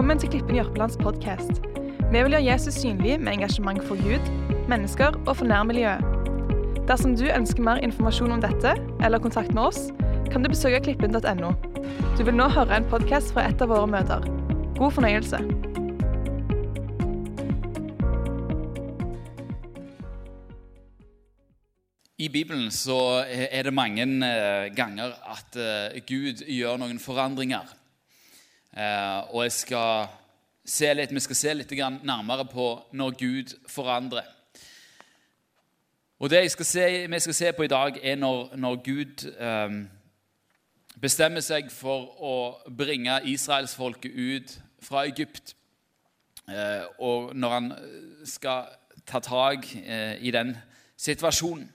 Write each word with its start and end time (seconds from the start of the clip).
Velkommen 0.00 0.18
til 0.18 0.30
Klippen 0.32 0.56
Jørpelands 0.56 0.94
podkast. 0.96 1.58
Vi 2.08 2.20
vil 2.24 2.32
gjøre 2.32 2.44
Jesus 2.46 2.74
synlig 2.80 3.18
med 3.20 3.34
engasjement 3.34 3.82
for 3.84 4.00
Gud, 4.00 4.28
mennesker 4.68 5.12
og 5.28 5.34
for 5.36 5.44
nærmiljøet. 5.44 6.00
Dersom 6.88 7.12
du 7.20 7.26
ønsker 7.28 7.60
mer 7.60 7.82
informasjon 7.84 8.32
om 8.32 8.40
dette, 8.40 8.70
eller 9.04 9.20
kontakt 9.20 9.52
med 9.52 9.60
oss, 9.62 9.90
kan 10.32 10.40
du 10.40 10.48
besøke 10.48 10.80
klippen.no. 10.86 11.50
Du 12.16 12.22
vil 12.24 12.32
nå 12.32 12.46
høre 12.48 12.78
en 12.80 12.88
podkast 12.88 13.34
fra 13.36 13.44
et 13.50 13.60
av 13.60 13.68
våre 13.68 13.90
møter. 13.92 14.24
God 14.78 14.94
fornøyelse. 14.96 15.42
I 22.16 22.30
Bibelen 22.32 22.72
så 22.72 23.20
er 23.28 23.68
det 23.68 23.76
mange 23.76 24.08
eh, 24.08 24.72
ganger 24.72 25.12
at 25.28 25.60
eh, 25.60 26.00
Gud 26.08 26.40
gjør 26.48 26.80
noen 26.80 26.96
forandringer. 27.04 27.68
Eh, 28.76 29.34
og 29.34 29.42
jeg 29.42 29.52
skal 29.52 30.08
se 30.64 30.94
litt, 30.94 31.14
vi 31.14 31.20
skal 31.20 31.36
se 31.36 31.54
litt 31.54 31.72
nærmere 32.06 32.44
på 32.46 32.66
når 32.92 33.16
Gud 33.18 33.56
forandrer. 33.68 34.26
Og 36.20 36.30
Det 36.30 36.50
skal 36.50 36.66
se, 36.66 37.06
vi 37.08 37.18
skal 37.18 37.34
se 37.34 37.52
på 37.52 37.62
i 37.62 37.68
dag, 37.68 37.98
er 38.02 38.16
når, 38.16 38.56
når 38.56 38.76
Gud 38.84 39.24
eh, 39.40 39.86
bestemmer 41.00 41.40
seg 41.40 41.70
for 41.72 42.10
å 42.20 42.34
bringe 42.76 43.20
israelsfolket 43.24 44.12
ut 44.12 44.58
fra 44.82 45.06
Egypt. 45.08 45.54
Eh, 46.48 46.84
og 46.98 47.34
når 47.36 47.50
han 47.50 47.72
skal 48.24 48.68
ta 49.06 49.18
tak 49.18 49.66
eh, 49.74 50.18
i 50.20 50.30
den 50.30 50.56
situasjonen. 50.96 51.70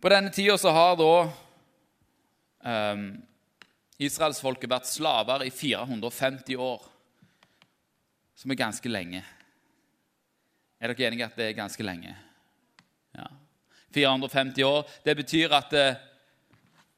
På 0.00 0.12
denne 0.12 0.30
tida 0.30 0.58
så 0.60 0.70
har 0.70 0.98
da 1.00 1.12
um, 2.92 3.06
israelsfolket 4.02 4.70
vært 4.70 4.88
slaver 4.90 5.44
i 5.46 5.50
450 5.54 6.58
år, 6.60 6.82
som 8.34 8.50
er 8.50 8.58
ganske 8.58 8.90
lenge. 8.90 9.22
Er 10.80 10.92
dere 10.92 11.08
enige 11.08 11.26
at 11.28 11.36
det 11.38 11.48
er 11.48 11.58
ganske 11.58 11.86
lenge? 11.86 12.14
Ja. 13.14 13.28
450 13.94 14.66
år. 14.66 14.88
Det 15.06 15.14
betyr 15.16 15.54
at 15.54 15.76
eh, 15.78 16.00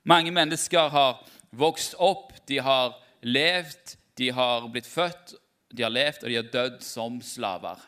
mange 0.08 0.33
mennesker 0.33 0.89
har 0.92 1.20
vokst 1.52 1.98
opp, 2.00 2.33
de 2.48 2.61
har 2.64 2.97
levd, 3.22 3.97
de 4.17 4.30
har 4.33 4.70
blitt 4.72 4.89
født, 4.89 5.34
de 5.77 5.84
har 5.84 5.92
levd, 5.92 6.24
og 6.24 6.33
de 6.33 6.39
har 6.41 6.48
dødd 6.55 6.80
som 6.86 7.20
slaver. 7.20 7.83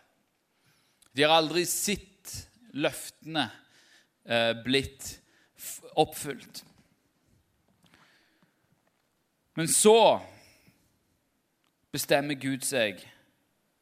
De 1.16 1.24
har 1.24 1.38
aldri 1.38 1.64
sett 1.64 2.34
løftene 2.76 3.48
Eh, 4.28 4.62
blitt 4.64 5.20
oppfylt. 5.96 6.64
Men 9.58 9.66
så 9.66 10.20
bestemmer 11.90 12.36
Gud 12.38 12.62
seg 12.62 13.00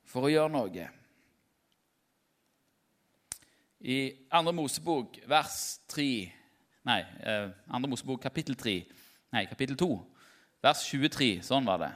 for 0.09 0.25
å 0.25 0.31
gjøre 0.33 0.49
noe. 0.55 0.85
I 3.85 3.99
2. 4.33 4.55
Mosebok 4.57 5.19
vers 5.29 5.59
3 5.93 6.07
Nei, 6.89 7.03
2. 7.05 7.29
Eh, 7.29 7.89
Mosebok 7.91 8.23
kapittel 8.25 8.57
3 8.57 8.73
Nei, 9.37 9.43
kapittel 9.51 9.77
2, 9.77 9.91
vers 10.65 10.81
23. 10.89 11.29
Sånn 11.45 11.69
var 11.69 11.83
det. 11.83 11.91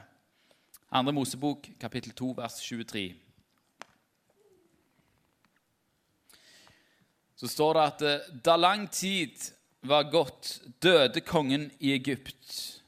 2. 0.93 1.15
Mosebok 1.17 1.71
kapittel 1.81 2.13
2, 2.13 2.29
vers 2.37 2.59
23. 2.61 3.07
så 7.41 7.47
står 7.49 7.73
det 7.73 7.83
at 7.87 8.01
eh, 8.05 8.29
da 8.45 8.53
lang 8.61 8.85
tid 8.93 9.33
var 9.89 10.11
gått, 10.13 10.59
døde 10.77 11.25
kongen 11.25 11.71
i 11.79 11.95
Egypt. 11.95 12.80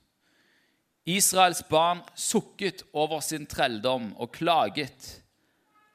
Israels 1.06 1.64
barn 1.68 2.00
sukket 2.16 2.86
over 2.94 3.20
sin 3.20 3.46
trelldom 3.46 4.14
og 4.16 4.32
klaget, 4.32 5.24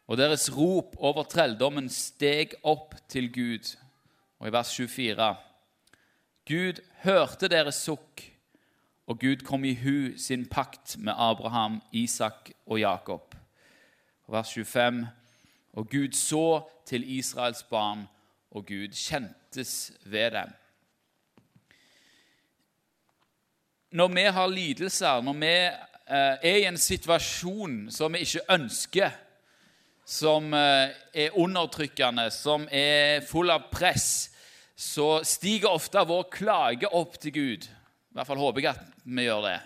og 0.06 0.18
deres 0.20 0.48
rop 0.52 0.96
over 0.98 1.24
trelldommen 1.28 1.88
steg 1.92 2.52
opp 2.62 2.94
til 3.08 3.30
Gud. 3.32 3.70
Og 4.38 4.48
i 4.48 4.52
vers 4.52 4.74
24.: 4.76 5.28
Gud 6.48 6.82
hørte 7.04 7.48
deres 7.48 7.80
sukk, 7.88 8.22
og 9.06 9.20
Gud 9.20 9.44
kom 9.44 9.64
i 9.64 9.74
hu 9.80 10.18
sin 10.20 10.44
pakt 10.46 10.98
med 10.98 11.12
Abraham, 11.16 11.82
Isak 11.92 12.50
og 12.66 12.80
Jakob. 12.80 13.34
Og 14.26 14.34
vers 14.34 14.52
25.: 14.52 15.08
Og 15.72 15.88
Gud 15.90 16.12
så 16.12 16.68
til 16.86 17.18
Israels 17.18 17.62
barn 17.62 18.08
og 18.50 18.66
Gud 18.66 18.92
kjentes 18.92 19.92
ved 20.04 20.30
dem. 20.30 20.52
Når 23.90 24.08
vi 24.12 24.22
har 24.22 24.50
lidelser, 24.52 25.22
når 25.24 25.36
vi 25.40 25.54
eh, 25.64 26.34
er 26.44 26.56
i 26.58 26.66
en 26.68 26.76
situasjon 26.76 27.86
som 27.92 28.12
vi 28.12 28.20
ikke 28.26 28.42
ønsker, 28.52 29.14
som 30.04 30.52
eh, 30.52 30.90
er 31.12 31.36
undertrykkende, 31.36 32.26
som 32.32 32.66
er 32.68 33.24
full 33.24 33.48
av 33.52 33.70
press, 33.72 34.28
så 34.76 35.22
stiger 35.24 35.72
ofte 35.72 36.04
vår 36.04 36.28
klage 36.32 36.90
opp 36.92 37.16
til 37.20 37.32
Gud. 37.32 37.64
I 37.64 38.18
hvert 38.18 38.28
fall 38.28 38.42
håper 38.42 38.62
jeg 38.62 38.74
at 38.74 39.06
vi 39.08 39.24
gjør 39.24 39.46
det. 39.46 39.56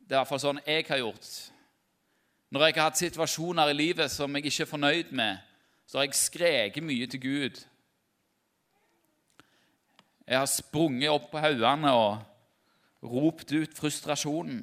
Det 0.00 0.10
er 0.10 0.16
i 0.16 0.20
hvert 0.20 0.32
fall 0.32 0.42
sånn 0.42 0.62
jeg 0.66 0.88
har 0.88 1.00
gjort. 1.04 1.28
Når 2.50 2.64
jeg 2.66 2.76
har 2.80 2.88
hatt 2.88 2.98
situasjoner 2.98 3.70
i 3.70 3.76
livet 3.78 4.10
som 4.10 4.34
jeg 4.34 4.50
ikke 4.50 4.64
er 4.66 4.70
fornøyd 4.72 5.14
med, 5.14 5.38
så 5.86 6.00
har 6.00 6.08
jeg 6.08 6.18
skreket 6.18 6.86
mye 6.86 7.06
til 7.10 7.22
Gud. 7.22 7.62
Jeg 10.26 10.38
har 10.38 10.50
sprunget 10.50 11.14
opp 11.14 11.30
på 11.30 11.42
haugene 11.42 11.94
og 11.94 12.26
ropt 13.02 13.52
ut 13.52 13.76
frustrasjonen. 13.76 14.62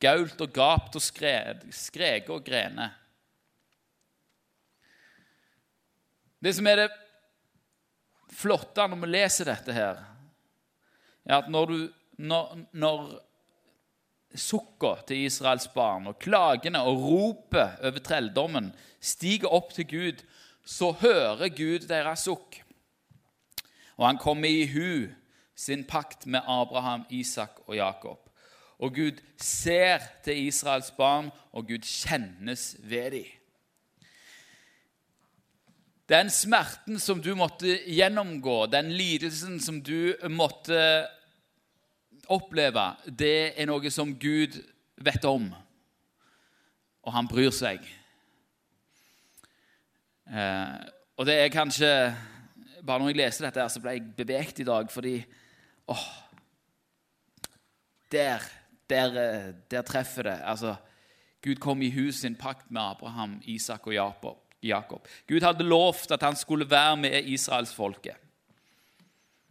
Gault 0.00 0.40
og 0.40 0.52
gapt 0.54 0.96
og 0.96 1.04
skreket 1.04 2.32
og 2.32 2.44
grene. 2.46 2.88
Det 6.40 6.54
som 6.56 6.68
er 6.70 6.84
det 6.84 6.90
flotte 8.32 8.86
når 8.88 9.02
vi 9.02 9.10
leser 9.10 9.50
dette 9.50 9.74
her, 9.76 9.98
er 11.28 11.42
at 11.42 11.50
når, 11.52 11.66
du, 11.68 11.80
når, 12.16 12.54
når 12.72 13.10
sukka 14.40 14.94
til 15.08 15.26
Israels 15.26 15.68
barn 15.74 16.08
og 16.08 16.20
klagene 16.22 16.80
og 16.86 17.04
ropet 17.04 17.84
over 17.84 18.04
trelldommen 18.04 18.70
stiger 19.00 19.52
opp 19.52 19.74
til 19.76 19.88
Gud, 19.90 20.24
så 20.64 20.92
hører 21.00 21.50
Gud 21.52 21.88
deres 21.90 22.24
sukk. 22.28 22.60
Og 23.98 24.06
han 24.06 24.20
kommer 24.20 24.48
i 24.48 24.68
hu 24.70 25.10
sin 25.60 25.84
pakt 25.84 26.26
med 26.26 26.40
Abraham, 26.48 27.04
Isak 27.10 27.60
og 27.66 27.76
Jakob. 27.76 28.30
Og 28.80 28.94
Gud 28.94 29.18
ser 29.36 30.00
til 30.24 30.46
Israels 30.46 30.90
barn, 30.96 31.28
og 31.52 31.66
Gud 31.68 31.84
kjennes 31.84 32.76
ved 32.80 33.10
dem. 33.10 33.36
Den 36.08 36.30
smerten 36.32 36.98
som 36.98 37.20
du 37.22 37.34
måtte 37.38 37.76
gjennomgå, 37.86 38.64
den 38.72 38.88
lidelsen 38.90 39.60
som 39.60 39.82
du 39.84 40.16
måtte 40.32 41.06
oppleve, 42.26 42.86
det 43.06 43.52
er 43.60 43.68
noe 43.68 43.92
som 43.92 44.16
Gud 44.18 44.56
vet 44.96 45.28
om, 45.28 45.52
og 47.04 47.14
han 47.14 47.28
bryr 47.30 47.52
seg. 47.54 47.84
Eh, 50.30 50.74
og 51.20 51.28
det 51.28 51.36
er 51.36 51.52
kanskje 51.52 51.92
bare 52.80 52.98
når 53.02 53.12
jeg 53.12 53.20
leser 53.20 53.46
dette, 53.46 53.60
her, 53.60 53.68
så 53.68 53.84
ble 53.84 53.94
jeg 53.98 54.08
beveget 54.16 54.64
i 54.64 54.66
dag, 54.66 54.90
fordi 54.90 55.14
åh, 55.90 56.06
der, 58.12 58.38
der, 58.90 59.52
der 59.70 59.82
treffer 59.82 60.22
det. 60.22 60.40
Altså, 60.44 60.74
Gud 61.42 61.56
kom 61.56 61.82
i 61.82 61.90
hus 61.90 62.14
sin 62.14 62.36
pakt 62.36 62.70
med 62.70 62.80
Abraham, 62.82 63.40
Isak 63.44 63.86
og 63.86 63.94
Jakob. 64.62 65.08
Gud 65.28 65.40
hadde 65.40 65.64
lovt 65.64 66.10
at 66.10 66.22
han 66.22 66.36
skulle 66.36 66.70
være 66.70 66.96
med 66.96 67.24
israelsfolket. 67.24 68.16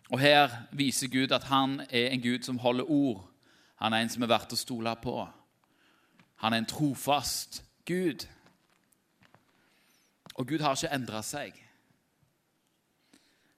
Og 0.10 0.19
her 0.19 0.50
viser 0.72 1.08
Gud 1.08 1.31
at 1.31 1.44
han 1.44 1.80
er 1.90 2.10
en 2.10 2.22
Gud 2.22 2.44
som 2.44 2.58
holder 2.58 2.92
ord. 2.92 3.30
Han 3.75 3.94
er 3.94 3.98
en 3.98 4.10
som 4.10 4.24
er 4.24 4.31
verdt 4.31 4.54
å 4.54 4.60
stole 4.60 4.96
på. 5.02 5.28
Han 6.42 6.54
er 6.54 6.62
en 6.62 6.69
trofast 6.69 7.63
Gud. 7.86 8.25
Og 10.34 10.48
Gud 10.48 10.60
har 10.60 10.75
ikke 10.75 10.96
endra 10.96 11.22
seg. 11.25 11.54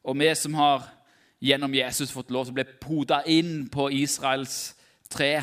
Og 0.03 0.17
vi 0.19 0.31
som 0.35 0.53
har 0.57 0.87
gjennom 1.41 1.73
Jesus 1.73 2.13
fått 2.13 2.31
lov 2.31 2.47
til 2.47 2.53
å 2.53 2.59
bli 2.59 2.65
poda 2.81 3.21
inn 3.29 3.65
på 3.73 3.89
Israels 3.97 4.75
tre, 5.11 5.33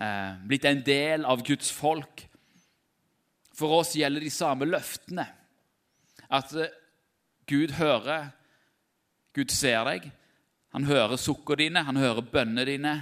eh, 0.00 0.32
blitt 0.46 0.64
en 0.64 0.82
del 0.86 1.26
av 1.26 1.44
Guds 1.44 1.70
folk 1.70 2.28
For 3.56 3.72
oss 3.72 3.94
gjelder 3.96 4.20
de 4.20 4.28
samme 4.28 4.66
løftene. 4.68 5.24
At 6.28 6.50
eh, 6.52 6.68
Gud 7.48 7.70
hører, 7.78 8.26
Gud 9.32 9.48
ser 9.48 9.84
deg. 9.88 10.10
Han 10.76 10.84
hører 10.84 11.16
sukkene 11.16 11.62
dine, 11.62 11.82
han 11.88 11.96
hører 11.96 12.20
bønnene 12.20 12.66
dine. 12.68 12.92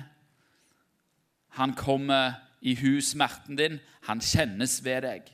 Han 1.58 1.74
kommer 1.74 2.36
i 2.62 2.76
hu 2.78 3.00
smerten 3.02 3.58
din, 3.58 3.80
han 4.06 4.22
kjennes 4.22 4.78
ved 4.84 5.02
deg. 5.02 5.26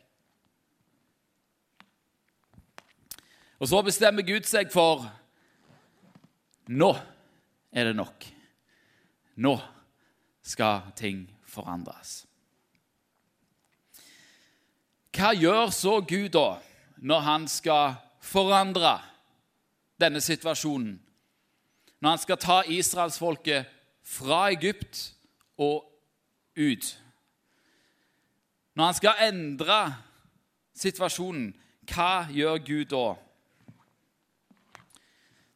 Og 3.61 3.69
så 3.69 3.83
bestemmer 3.85 4.25
Gud 4.25 4.49
seg 4.49 4.73
for 4.73 5.05
nå 6.71 6.91
er 7.73 7.91
det 7.91 7.97
nok. 7.99 8.25
Nå 9.43 9.55
skal 10.43 10.93
ting 10.97 11.25
forandres. 11.47 12.25
Hva 15.11 15.33
gjør 15.35 15.73
så 15.75 15.99
Gud 16.07 16.31
da 16.35 16.61
når 17.03 17.25
han 17.27 17.47
skal 17.51 17.97
forandre 18.23 18.99
denne 20.01 20.23
situasjonen? 20.23 21.01
Når 22.01 22.11
han 22.11 22.23
skal 22.23 22.41
ta 22.41 22.61
israelsfolket 22.71 23.67
fra 24.07 24.47
Egypt 24.55 25.11
og 25.59 25.85
ut? 26.57 26.93
Når 28.75 28.85
han 28.85 28.95
skal 28.97 29.27
endre 29.27 29.81
situasjonen, 30.79 31.51
hva 31.91 32.31
gjør 32.31 32.63
Gud 32.65 32.85
da? 32.95 33.07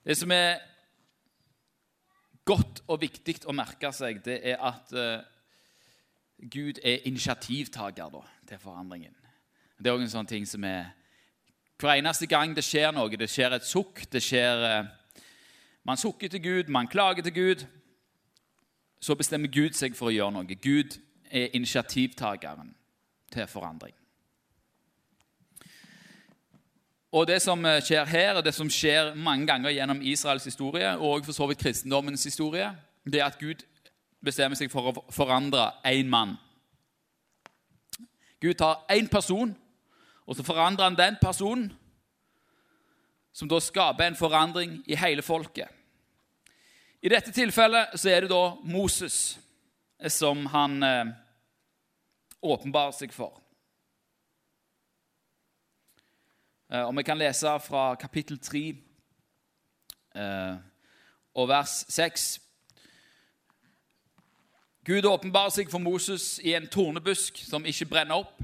Det 0.05 0.19
som 0.19 0.33
er 0.35 0.74
godt 2.45 2.83
og 2.89 3.01
viktig 3.01 3.41
å 3.49 3.55
merke 3.57 3.91
seg, 3.93 4.21
det 4.25 4.41
er 4.45 4.61
at 4.61 4.93
uh, 4.93 5.23
Gud 6.51 6.81
er 6.85 7.07
initiativtaker 7.09 8.19
til 8.49 8.61
forandringen. 8.61 9.15
Det 9.79 9.89
er 9.89 9.97
også 9.97 10.07
en 10.07 10.17
sånn 10.19 10.31
ting 10.31 10.47
som 10.49 10.65
er 10.65 10.93
Hver 11.81 11.99
eneste 11.99 12.29
gang 12.31 12.53
det 12.55 12.63
skjer 12.65 12.93
noe, 12.95 13.17
det 13.19 13.27
skjer 13.29 13.57
et 13.57 13.67
sukk 13.67 14.05
det 14.13 14.23
skjer, 14.23 14.85
uh, 14.85 15.23
Man 15.85 16.01
sukker 16.01 16.29
til 16.29 16.43
Gud, 16.43 16.69
man 16.69 16.89
klager 16.89 17.23
til 17.23 17.35
Gud. 17.35 17.67
Så 19.01 19.15
bestemmer 19.15 19.49
Gud 19.53 19.77
seg 19.77 19.93
for 19.97 20.09
å 20.09 20.15
gjøre 20.15 20.33
noe. 20.33 20.57
Gud 20.57 20.97
er 21.29 21.53
initiativtakeren 21.53 22.71
til 23.33 23.47
forandring. 23.47 23.93
Og 27.15 27.27
Det 27.27 27.43
som 27.43 27.65
eh, 27.65 27.79
skjer 27.83 28.05
her, 28.05 28.35
og 28.35 28.45
det 28.45 28.55
som 28.55 28.71
skjer 28.71 29.13
mange 29.15 29.47
ganger 29.47 29.71
gjennom 29.71 30.01
Israels 30.03 30.45
historie, 30.45 30.97
og 30.99 31.25
for 31.25 31.33
så 31.33 31.47
vidt 31.47 31.61
kristendommens 31.63 32.25
historie, 32.25 32.73
det 33.07 33.21
er 33.21 33.29
at 33.29 33.39
Gud 33.39 33.63
bestemmer 34.25 34.59
seg 34.59 34.73
for 34.73 34.91
å 34.91 35.05
forandre 35.15 35.69
én 35.87 36.11
mann. 36.11 36.35
Gud 38.43 38.59
tar 38.59 38.83
én 38.91 39.07
person, 39.09 39.55
og 40.27 40.37
så 40.37 40.43
forandrer 40.43 40.89
han 40.89 40.99
den 40.99 41.21
personen, 41.23 41.71
som 43.33 43.49
da 43.49 43.61
skaper 43.63 44.09
en 44.09 44.19
forandring 44.19 44.81
i 44.87 44.99
hele 44.99 45.23
folket. 45.23 45.71
I 47.03 47.15
dette 47.15 47.31
tilfellet 47.31 47.95
så 47.95 48.11
er 48.11 48.25
det 48.25 48.33
da 48.35 48.57
Moses 48.67 49.39
som 50.11 50.47
han 50.51 50.83
eh, 50.83 51.15
åpenbarer 52.43 52.99
seg 52.99 53.15
for. 53.15 53.39
Eh, 56.64 56.64
og 56.83 56.97
Vi 56.97 57.03
kan 57.03 57.19
lese 57.19 57.59
fra 57.61 57.95
kapittel 57.95 58.39
3 58.39 58.75
eh, 60.17 60.55
og 61.35 61.49
vers 61.49 61.85
6. 61.89 62.41
Gud 64.87 65.05
åpenbarer 65.05 65.51
seg 65.55 65.71
for 65.71 65.79
Moses 65.79 66.41
i 66.43 66.55
en 66.55 66.67
tornebusk 66.67 67.39
som 67.47 67.67
ikke 67.67 67.87
brenner 67.87 68.25
opp. 68.25 68.43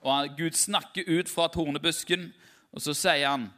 Og 0.00 0.32
Gud 0.38 0.56
snakker 0.56 1.04
ut 1.18 1.28
fra 1.28 1.48
tornebusken, 1.48 2.32
og 2.72 2.80
så 2.80 2.94
sier 2.94 3.28
han, 3.28 3.52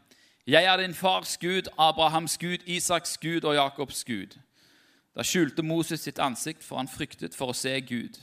'Jeg 0.46 0.64
er 0.64 0.76
din 0.76 0.94
fars 0.94 1.36
Gud, 1.36 1.68
Abrahams 1.78 2.38
Gud, 2.38 2.58
Isaks 2.66 3.16
Gud 3.16 3.44
og 3.44 3.54
Jakobs 3.54 4.04
Gud.' 4.04 4.38
Da 5.16 5.22
skjulte 5.22 5.62
Moses 5.62 6.00
sitt 6.00 6.18
ansikt, 6.18 6.64
for 6.64 6.76
han 6.76 6.88
fryktet 6.88 7.34
for 7.34 7.46
å 7.46 7.54
se 7.54 7.80
Gud. 7.80 8.18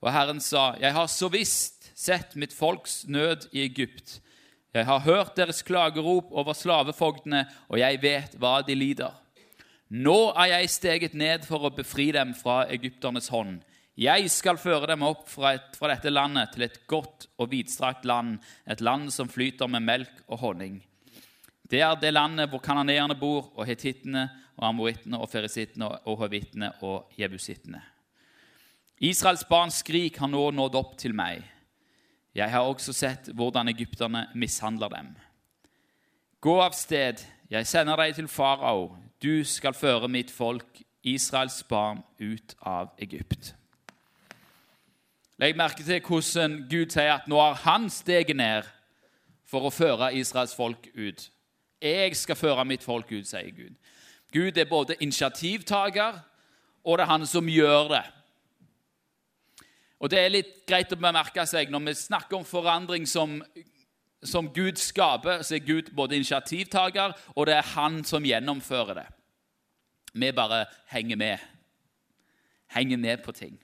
Og 0.00 0.12
Herren 0.12 0.40
sa, 0.40 0.74
'Jeg 0.80 0.92
har 0.92 1.06
så 1.06 1.28
visst 1.28 1.92
sett 1.94 2.36
mitt 2.36 2.52
folks 2.52 3.04
nød 3.06 3.48
i 3.52 3.64
Egypt.' 3.64 4.20
Jeg 4.74 4.88
har 4.88 5.04
hørt 5.04 5.36
deres 5.38 5.62
klagerop 5.62 6.32
over 6.34 6.56
slavefogdene, 6.58 7.44
og 7.70 7.78
jeg 7.78 8.00
vet 8.02 8.32
hva 8.42 8.56
de 8.66 8.74
lider. 8.74 9.12
Nå 9.94 10.32
er 10.32 10.56
jeg 10.56 10.72
steget 10.72 11.14
ned 11.14 11.44
for 11.46 11.62
å 11.62 11.70
befri 11.70 12.08
dem 12.16 12.32
fra 12.34 12.64
egypternes 12.74 13.30
hånd. 13.30 13.60
Jeg 13.94 14.26
skal 14.34 14.58
føre 14.58 14.88
dem 14.90 15.04
opp 15.06 15.28
fra, 15.30 15.52
et, 15.54 15.76
fra 15.78 15.92
dette 15.92 16.10
landet 16.10 16.56
til 16.56 16.66
et 16.66 16.80
godt 16.90 17.28
og 17.38 17.52
vidstrakt 17.52 18.02
land, 18.02 18.40
et 18.66 18.82
land 18.82 19.12
som 19.14 19.30
flyter 19.30 19.70
med 19.70 19.86
melk 19.86 20.24
og 20.26 20.42
honning. 20.42 20.80
Det 21.70 21.78
er 21.86 21.94
det 22.00 22.10
landet 22.10 22.50
hvor 22.50 22.64
kanoneerne 22.64 23.14
bor, 23.14 23.52
og 23.54 23.70
hetittene 23.70 24.26
og 24.58 24.66
amorittene 24.72 25.22
og 25.22 25.30
ferisittene 25.30 25.92
og 26.02 26.18
hovittene 26.24 26.74
og 26.82 27.14
jebusittene. 27.14 27.78
Israels 29.06 29.46
barns 29.46 29.78
skrik 29.84 30.18
har 30.18 30.30
nå 30.34 30.48
nådd 30.50 30.82
opp 30.82 30.98
til 30.98 31.14
meg. 31.14 31.44
Jeg 32.34 32.50
har 32.50 32.66
også 32.66 32.92
sett 32.92 33.28
hvordan 33.34 33.68
egypterne 33.70 34.26
mishandler 34.34 34.90
dem. 34.90 35.12
Gå 36.42 36.54
av 36.60 36.74
sted, 36.74 37.22
jeg 37.50 37.66
sender 37.66 37.96
deg 37.96 38.16
til 38.16 38.28
farao. 38.28 38.96
Du 39.22 39.44
skal 39.46 39.76
føre 39.76 40.08
mitt 40.10 40.32
folk, 40.34 40.82
Israels 41.04 41.62
barn, 41.68 42.02
ut 42.18 42.56
av 42.60 42.90
Egypt. 42.98 43.54
Legg 45.38 45.56
merke 45.56 45.86
til 45.86 46.02
hvordan 46.02 46.64
Gud 46.70 46.90
sier 46.94 47.14
at 47.16 47.30
nå 47.30 47.38
har 47.38 47.56
han 47.64 47.86
steget 47.90 48.36
ned 48.36 48.66
for 49.46 49.66
å 49.66 49.72
føre 49.74 50.12
Israels 50.18 50.54
folk 50.56 50.88
ut. 50.94 51.28
Jeg 51.82 52.16
skal 52.16 52.38
føre 52.38 52.64
mitt 52.66 52.82
folk 52.82 53.10
ut, 53.12 53.26
sier 53.28 53.50
Gud. 53.54 53.74
Gud 54.34 54.58
er 54.58 54.66
både 54.66 54.96
initiativtaker, 55.00 56.18
og 56.84 56.98
det 56.98 57.04
er 57.04 57.12
han 57.12 57.26
som 57.26 57.48
gjør 57.48 57.92
det. 57.94 58.04
Og 60.04 60.10
Det 60.10 60.18
er 60.20 60.32
litt 60.34 60.56
greit 60.68 60.90
å 60.92 61.00
bemerke 61.00 61.46
seg 61.48 61.70
når 61.72 61.86
vi 61.86 61.94
snakker 61.96 62.36
om 62.36 62.44
forandring 62.44 63.06
som, 63.08 63.38
som 64.20 64.50
Gud 64.52 64.76
skaper, 64.76 65.40
så 65.40 65.56
er 65.56 65.64
Gud 65.64 65.88
både 65.96 66.18
initiativtaker, 66.18 67.14
og 67.32 67.48
det 67.48 67.54
er 67.56 67.70
han 67.72 68.02
som 68.04 68.26
gjennomfører 68.28 69.00
det. 69.00 69.06
Vi 70.12 70.30
bare 70.36 70.66
henger 70.92 71.16
med. 71.16 71.48
Henger 72.76 73.00
med 73.00 73.24
på 73.24 73.32
ting. 73.32 73.56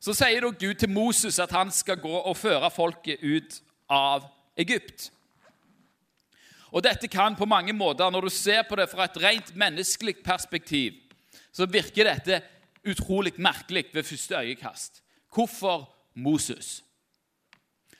Så 0.00 0.16
sier 0.16 0.40
da 0.40 0.54
Gud 0.56 0.80
til 0.80 0.88
Moses 0.88 1.36
at 1.42 1.52
han 1.52 1.68
skal 1.74 2.00
gå 2.00 2.24
og 2.24 2.40
føre 2.40 2.72
folket 2.72 3.20
ut 3.20 3.60
av 3.92 4.24
Egypt. 4.56 5.10
Og 6.72 6.80
Dette 6.84 7.12
kan 7.12 7.36
på 7.36 7.44
mange 7.44 7.76
måter, 7.76 8.08
når 8.08 8.24
du 8.24 8.32
ser 8.32 8.64
på 8.64 8.80
det 8.80 8.88
fra 8.88 9.04
et 9.04 9.20
rent 9.20 9.52
menneskelig 9.52 10.22
perspektiv, 10.24 10.96
så 11.52 11.68
virker 11.68 12.08
dette 12.08 12.40
utrolig 12.88 13.34
merkelig 13.38 13.84
ved 13.92 14.02
første 14.02 14.36
øyekast. 14.36 15.02
Hvorfor 15.34 15.94
Moses? 16.14 16.84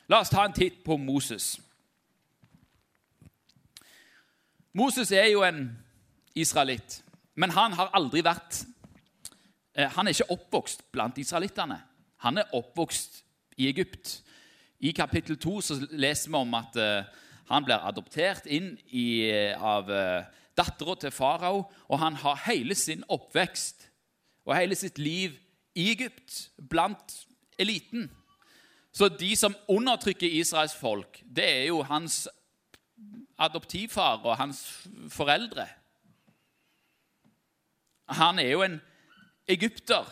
La 0.09 0.23
oss 0.23 0.33
ta 0.33 0.47
en 0.47 0.57
titt 0.57 0.81
på 0.85 0.97
Moses. 0.97 1.59
Moses 4.73 5.13
er 5.13 5.27
jo 5.33 5.43
en 5.45 5.67
israelitt, 6.35 7.03
men 7.35 7.53
han 7.53 7.75
har 7.77 7.91
aldri 7.97 8.23
vært 8.25 8.63
eh, 9.75 9.89
Han 9.97 10.07
er 10.07 10.15
ikke 10.15 10.31
oppvokst 10.33 10.87
blant 10.93 11.19
israelittene. 11.19 11.81
Han 12.25 12.39
er 12.39 12.55
oppvokst 12.55 13.23
i 13.57 13.69
Egypt. 13.69 14.23
I 14.81 14.93
kapittel 14.93 15.39
2 15.39 15.61
så 15.61 15.79
leser 15.91 16.31
vi 16.31 16.37
om 16.37 16.55
at 16.55 16.77
uh, 16.79 17.05
han 17.51 17.65
blir 17.65 17.83
adoptert 17.83 18.47
inn 18.47 18.77
i, 18.95 19.27
uh, 19.27 19.59
av 19.59 19.91
dattera 20.59 20.95
til 20.99 21.11
farao, 21.11 21.65
og 21.89 21.99
han 21.99 22.15
har 22.23 22.45
hele 22.47 22.75
sin 22.79 23.03
oppvekst 23.09 23.88
og 24.49 24.57
hele 24.57 24.77
sitt 24.79 24.99
liv 24.99 25.37
i 25.77 25.91
Egypt, 25.93 26.51
blant 26.71 27.27
eliten. 27.61 28.09
Så 28.93 29.11
de 29.13 29.35
som 29.37 29.57
undertrykker 29.69 30.29
Israels 30.41 30.75
folk, 30.75 31.21
det 31.23 31.45
er 31.45 31.65
jo 31.69 31.83
hans 31.87 32.27
adoptivfar 33.39 34.25
og 34.25 34.37
hans 34.41 34.63
foreldre. 35.13 35.69
Han 38.09 38.39
er 38.39 38.49
jo 38.49 38.63
en 38.65 38.81
egypter 39.49 40.09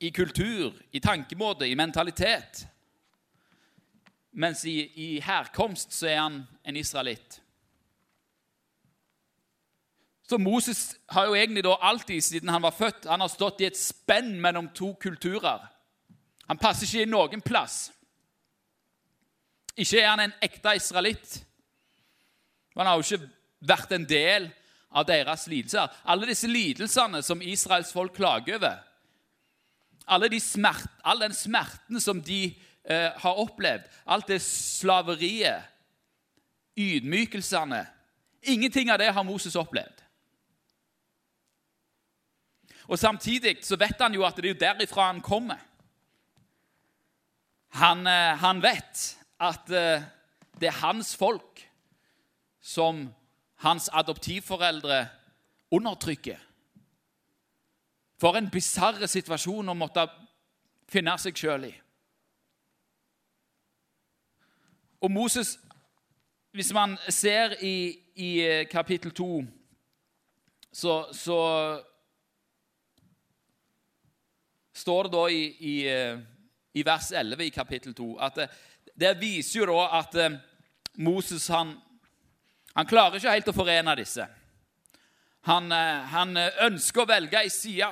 i 0.00 0.12
kultur, 0.14 0.72
i 0.92 1.00
tankemåte, 1.00 1.68
i 1.68 1.74
mentalitet. 1.74 2.66
Mens 4.32 4.64
i, 4.64 4.78
i 4.94 5.20
herkomst 5.20 5.92
så 5.96 6.06
er 6.12 6.20
han 6.20 6.42
en 6.64 6.76
israelitt. 6.76 7.40
Så 10.26 10.38
Moses 10.38 10.96
har 11.08 11.28
jo 11.28 11.36
egentlig 11.38 11.62
da 11.64 11.76
alltid 11.86 12.20
siden 12.24 12.50
han 12.50 12.62
var 12.62 12.74
født, 12.74 13.06
han 13.06 13.22
har 13.22 13.30
stått 13.30 13.60
i 13.62 13.68
et 13.68 13.78
spenn 13.78 14.34
mellom 14.42 14.68
to 14.74 14.92
kulturer. 15.00 15.62
Han 16.48 16.58
passer 16.58 16.86
ikke 16.86 17.06
i 17.06 17.10
noen 17.10 17.42
plass. 17.42 17.92
Ikke 19.76 20.00
er 20.00 20.08
han 20.08 20.24
en 20.24 20.34
ekte 20.42 20.74
israelitt. 20.78 21.38
Han 22.76 22.88
har 22.88 22.98
jo 22.98 23.06
ikke 23.06 23.30
vært 23.66 23.94
en 23.94 24.06
del 24.08 24.48
av 24.90 25.06
deres 25.06 25.46
lidelser. 25.50 25.94
Alle 26.04 26.28
disse 26.30 26.50
lidelsene 26.50 27.22
som 27.22 27.42
Israels 27.42 27.92
folk 27.94 28.16
klager 28.16 28.58
over, 28.58 28.82
alle 30.06 30.30
de 30.30 30.38
smert, 30.40 30.90
den 31.20 31.34
smerten 31.34 32.00
som 32.00 32.20
de 32.22 32.54
eh, 32.86 33.10
har 33.10 33.42
opplevd, 33.42 33.86
alt 34.06 34.28
det 34.30 34.42
slaveriet, 34.42 35.66
ydmykelsene 36.76 37.86
Ingenting 38.46 38.92
av 38.92 39.00
det 39.00 39.08
har 39.10 39.24
Moses 39.26 39.56
opplevd. 39.58 40.05
Og 42.88 42.98
Samtidig 42.98 43.58
så 43.66 43.76
vet 43.76 44.00
han 44.00 44.14
jo 44.14 44.24
at 44.26 44.36
det 44.36 44.50
er 44.50 44.60
derifra 44.60 45.10
han 45.10 45.20
kommer. 45.20 45.58
Han, 47.76 48.06
eh, 48.06 48.38
han 48.38 48.62
vet 48.62 49.18
at 49.40 49.70
eh, 49.70 50.02
det 50.60 50.68
er 50.68 50.80
hans 50.80 51.16
folk 51.16 51.60
som 52.60 53.14
hans 53.56 53.90
adoptivforeldre 53.92 55.08
undertrykker. 55.70 56.38
For 58.20 58.36
en 58.36 58.50
bisarr 58.50 59.06
situasjon 59.06 59.68
å 59.68 59.76
måtte 59.76 60.06
finne 60.88 61.18
seg 61.20 61.36
sjøl 61.36 61.68
i. 61.68 61.74
Og 65.04 65.12
Moses, 65.12 65.58
hvis 66.56 66.72
man 66.72 66.96
ser 67.12 67.58
i, 67.60 67.98
i 68.14 68.30
eh, 68.40 68.64
kapittel 68.70 69.12
2, 69.12 69.44
så, 70.72 70.94
så 71.12 71.36
står 74.76 75.06
det 75.06 75.12
da 75.14 75.24
i, 75.32 75.42
i, 75.60 75.74
eh, 75.88 76.18
i, 76.76 76.84
vers 76.86 77.10
11 77.12 77.44
i 77.44 77.50
kapittel 77.54 77.94
2 77.96 78.08
at 78.20 78.40
det, 78.40 78.48
det 78.94 79.12
viser 79.20 79.62
jo 79.62 79.68
da 79.72 79.86
at 80.00 80.18
eh, 80.20 80.36
Moses 81.04 81.48
han, 81.52 81.74
han 82.76 82.88
klarer 82.88 83.18
ikke 83.18 83.34
helt 83.34 83.52
å 83.52 83.56
forene 83.56 83.96
disse. 83.98 84.26
Han, 85.46 85.70
han 85.70 86.32
ønsker 86.66 87.04
å 87.04 87.08
velge 87.08 87.38
ei 87.38 87.50
side, 87.52 87.86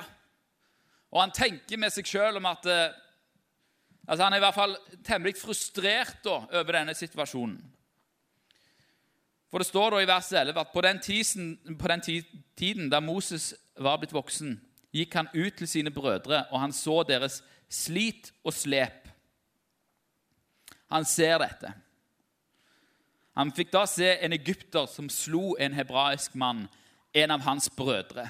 og 1.13 1.21
han 1.21 1.31
tenker 1.31 1.79
med 1.79 1.93
seg 1.93 2.09
sjøl 2.09 2.41
om 2.41 2.49
at 2.49 2.67
Altså 4.05 4.23
Han 4.23 4.33
er 4.33 4.37
i 4.37 4.43
hvert 4.43 4.53
fall 4.53 4.75
temmelig 5.01 5.39
frustrert 5.39 6.19
da, 6.21 6.35
over 6.59 6.77
denne 6.77 6.93
situasjonen. 6.93 7.57
For 9.49 9.63
Det 9.63 9.67
står 9.69 9.93
da 9.93 10.01
i 10.03 10.07
vers 10.09 10.31
11 10.33 10.59
at 10.59 10.71
på 10.73 10.81
den, 10.83 10.99
tisen, 10.99 11.77
på 11.79 11.87
den 11.87 12.01
tiden 12.57 12.89
da 12.89 12.99
Moses 12.99 13.53
var 13.79 13.97
blitt 14.01 14.13
voksen, 14.13 14.57
gikk 14.95 15.17
han 15.19 15.31
ut 15.33 15.57
til 15.59 15.67
sine 15.67 15.91
brødre, 15.91 16.45
og 16.51 16.59
han 16.59 16.73
så 16.73 17.03
deres 17.07 17.41
slit 17.69 18.31
og 18.43 18.53
slep. 18.53 19.09
Han 20.93 21.05
ser 21.05 21.39
dette. 21.41 21.73
Han 23.35 23.51
fikk 23.51 23.73
da 23.73 23.83
se 23.89 24.13
en 24.23 24.33
egypter 24.33 24.87
som 24.87 25.09
slo 25.11 25.55
en 25.59 25.75
hebraisk 25.75 26.35
mann, 26.39 26.67
en 27.15 27.31
av 27.31 27.43
hans 27.43 27.67
brødre. 27.69 28.29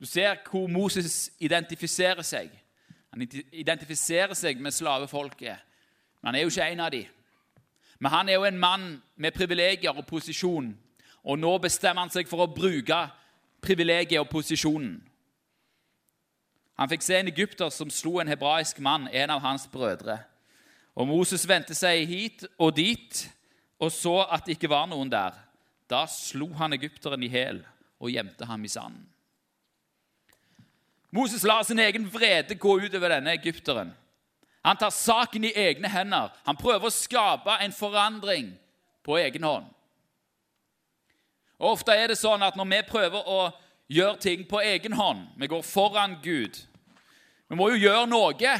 Du 0.00 0.06
ser 0.06 0.36
hvor 0.48 0.68
Moses 0.68 1.30
identifiserer 1.40 2.24
seg. 2.24 2.50
Han 3.12 3.24
identifiserer 3.52 4.36
seg 4.36 4.60
med 4.60 4.72
slavefolket, 4.72 5.56
men 6.20 6.28
han 6.28 6.36
er 6.38 6.44
jo 6.44 6.52
ikke 6.52 6.68
en 6.72 6.84
av 6.84 6.92
dem. 6.92 7.08
Men 8.00 8.12
han 8.12 8.28
er 8.28 8.38
jo 8.38 8.44
en 8.48 8.60
mann 8.60 8.84
med 9.16 9.36
privilegier 9.36 9.96
og 9.96 10.06
posisjon, 10.08 10.70
og 11.24 11.38
nå 11.38 11.56
bestemmer 11.60 12.06
han 12.06 12.12
seg 12.12 12.28
for 12.28 12.44
å 12.44 12.52
bruke 12.52 13.00
privilegiet 13.60 14.20
og 14.22 14.30
posisjonen. 14.32 15.00
Han 16.80 16.88
fikk 16.88 17.04
se 17.04 17.18
en 17.20 17.28
egypter 17.28 17.68
som 17.74 17.90
slo 17.92 18.16
en 18.20 18.30
hebraisk 18.30 18.78
mann, 18.80 19.08
en 19.12 19.30
av 19.30 19.42
hans 19.44 19.66
brødre. 19.68 20.16
Og 20.96 21.06
Moses 21.08 21.44
vendte 21.48 21.76
seg 21.76 22.06
hit 22.08 22.46
og 22.56 22.72
dit 22.78 23.26
og 23.80 23.92
så 23.92 24.20
at 24.28 24.44
det 24.44 24.58
ikke 24.58 24.70
var 24.72 24.88
noen 24.88 25.10
der. 25.12 25.36
Da 25.90 26.04
slo 26.08 26.50
han 26.58 26.76
egypteren 26.76 27.22
i 27.24 27.30
hæl 27.32 27.62
og 28.00 28.12
gjemte 28.12 28.46
ham 28.48 28.64
i 28.64 28.70
sanden. 28.72 29.06
Moses 31.10 31.42
lar 31.42 31.64
sin 31.66 31.80
egen 31.82 32.06
vrede 32.12 32.54
gå 32.54 32.76
utover 32.84 33.16
denne 33.16 33.32
egypteren. 33.34 33.90
Han 34.62 34.76
tar 34.76 34.92
saken 34.94 35.48
i 35.48 35.54
egne 35.56 35.88
hender. 35.88 36.30
Han 36.46 36.58
prøver 36.60 36.86
å 36.86 36.94
skape 36.94 37.56
en 37.64 37.74
forandring 37.74 38.52
på 39.02 39.16
egen 39.18 39.42
hånd. 39.42 39.66
Og 41.58 41.74
Ofte 41.74 41.96
er 41.96 42.12
det 42.12 42.20
sånn 42.20 42.44
at 42.44 42.56
når 42.56 42.68
vi 42.70 42.80
prøver 42.88 43.26
å 43.26 43.40
gjøre 43.90 44.20
ting 44.22 44.44
på 44.48 44.60
egen 44.62 44.94
hånd 44.94 45.26
Vi 45.36 45.48
går 45.50 45.64
foran 45.66 46.14
Gud. 46.22 46.60
Vi 47.50 47.56
må 47.58 47.66
jo 47.72 47.80
gjøre 47.82 48.06
noe, 48.06 48.50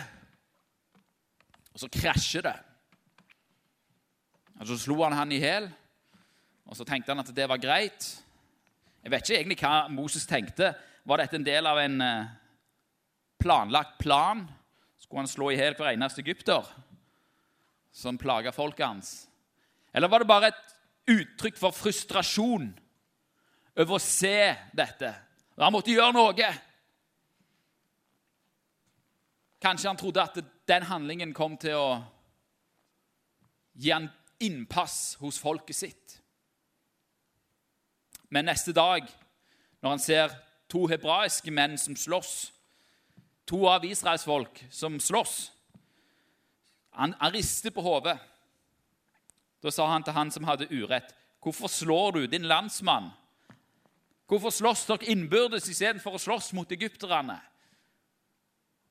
og 1.70 1.78
så 1.78 1.88
krasjer 1.94 2.42
det. 2.42 2.56
Og 4.58 4.66
Så 4.66 4.78
slo 4.82 4.96
han 5.04 5.14
han 5.14 5.30
i 5.30 5.38
hæl, 5.38 5.68
og 6.66 6.74
så 6.74 6.84
tenkte 6.84 7.14
han 7.14 7.22
at 7.22 7.30
det 7.34 7.46
var 7.48 7.62
greit. 7.62 8.08
Jeg 9.04 9.12
vet 9.12 9.22
ikke 9.22 9.38
egentlig 9.38 9.58
hva 9.62 9.88
Moses 9.94 10.26
tenkte. 10.26 10.72
Var 11.06 11.22
dette 11.22 11.38
en 11.38 11.46
del 11.46 11.68
av 11.70 11.78
en 11.78 12.02
eh, 12.02 12.32
planlagt 13.38 13.94
plan. 14.02 14.42
Skulle 14.98 15.22
han 15.22 15.30
slå 15.30 15.52
i 15.52 15.56
hjel 15.60 15.78
hver 15.78 15.92
eneste 15.94 16.24
egypter 16.24 16.66
som 17.94 18.18
plaga 18.18 18.50
folket 18.52 18.86
hans? 18.86 19.12
Eller 19.94 20.10
var 20.10 20.20
det 20.22 20.30
bare 20.30 20.50
et 20.50 21.14
uttrykk 21.14 21.62
for 21.62 21.74
frustrasjon 21.74 22.68
over 23.78 23.96
å 23.96 24.02
se 24.02 24.50
dette? 24.74 25.14
Han 25.62 25.78
måtte 25.78 25.94
gjøre 25.94 26.12
noe. 26.18 26.50
Kanskje 29.60 29.88
han 29.88 29.96
trodde 30.00 30.22
at 30.22 30.38
den 30.68 30.86
handlingen 30.88 31.34
kom 31.36 31.56
til 31.60 31.76
å 31.76 31.88
gi 33.76 33.92
han 33.92 34.08
innpass 34.40 35.18
hos 35.20 35.38
folket 35.40 35.76
sitt. 35.76 36.16
Men 38.30 38.48
neste 38.48 38.72
dag, 38.72 39.04
når 39.82 39.90
han 39.90 40.02
ser 40.02 40.34
to 40.70 40.86
hebraiske 40.88 41.52
menn 41.52 41.76
som 41.78 41.96
slåss, 41.98 42.52
to 43.50 43.64
av 43.66 43.84
Israels 43.84 44.24
folk 44.24 44.62
som 44.70 45.00
slåss. 45.02 45.50
Han, 46.94 47.14
han 47.18 47.32
rister 47.34 47.74
på 47.74 47.82
hodet. 47.82 48.16
Da 49.60 49.72
sa 49.74 49.88
han 49.90 50.06
til 50.06 50.16
han 50.16 50.30
som 50.30 50.46
hadde 50.48 50.70
urett, 50.70 51.14
'Hvorfor 51.40 51.68
slår 51.68 52.10
du 52.12 52.26
din 52.26 52.44
landsmann?' 52.44 53.12
'Hvorfor 54.28 54.50
slåss 54.50 54.86
dere 54.86 55.08
innbyrdes 55.08 55.68
istedenfor 55.68 56.14
å 56.14 56.18
slåss 56.18 56.52
mot 56.52 56.72
egypterne?' 56.72 57.49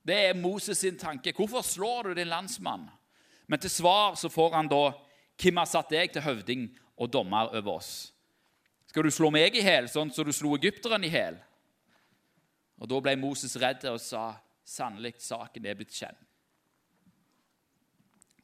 Det 0.08 0.16
er 0.16 0.34
Moses 0.34 0.78
sin 0.78 0.98
tanke. 0.98 1.32
'Hvorfor 1.32 1.62
slår 1.62 2.04
du 2.04 2.14
din 2.14 2.28
landsmann?' 2.28 2.90
Men 3.48 3.60
til 3.60 3.70
svar 3.70 4.16
så 4.16 4.30
får 4.30 4.56
han 4.56 4.68
da 4.68 4.92
'Hvem 5.38 5.58
har 5.58 5.66
satt 5.66 5.90
deg 5.90 6.12
til 6.14 6.22
høvding 6.22 6.78
og 6.98 7.14
dommer 7.14 7.56
over 7.56 7.72
oss?' 7.72 8.14
'Skal 8.88 9.04
du 9.04 9.12
slå 9.12 9.30
meg 9.30 9.56
i 9.56 9.62
hæl, 9.62 9.88
sånn 9.88 10.12
som 10.12 10.26
du 10.26 10.32
slo 10.32 10.56
egypteren 10.56 11.04
i 11.04 11.10
hæl?' 11.10 11.40
Og 12.80 12.90
Da 12.90 13.00
ble 13.00 13.16
Moses 13.16 13.58
redd 13.58 13.86
og 13.86 14.00
sa, 14.00 14.36
sannelig 14.66 15.14
saken 15.18 15.66
er 15.66 15.76
blitt 15.76 15.92
kjent. 15.92 16.18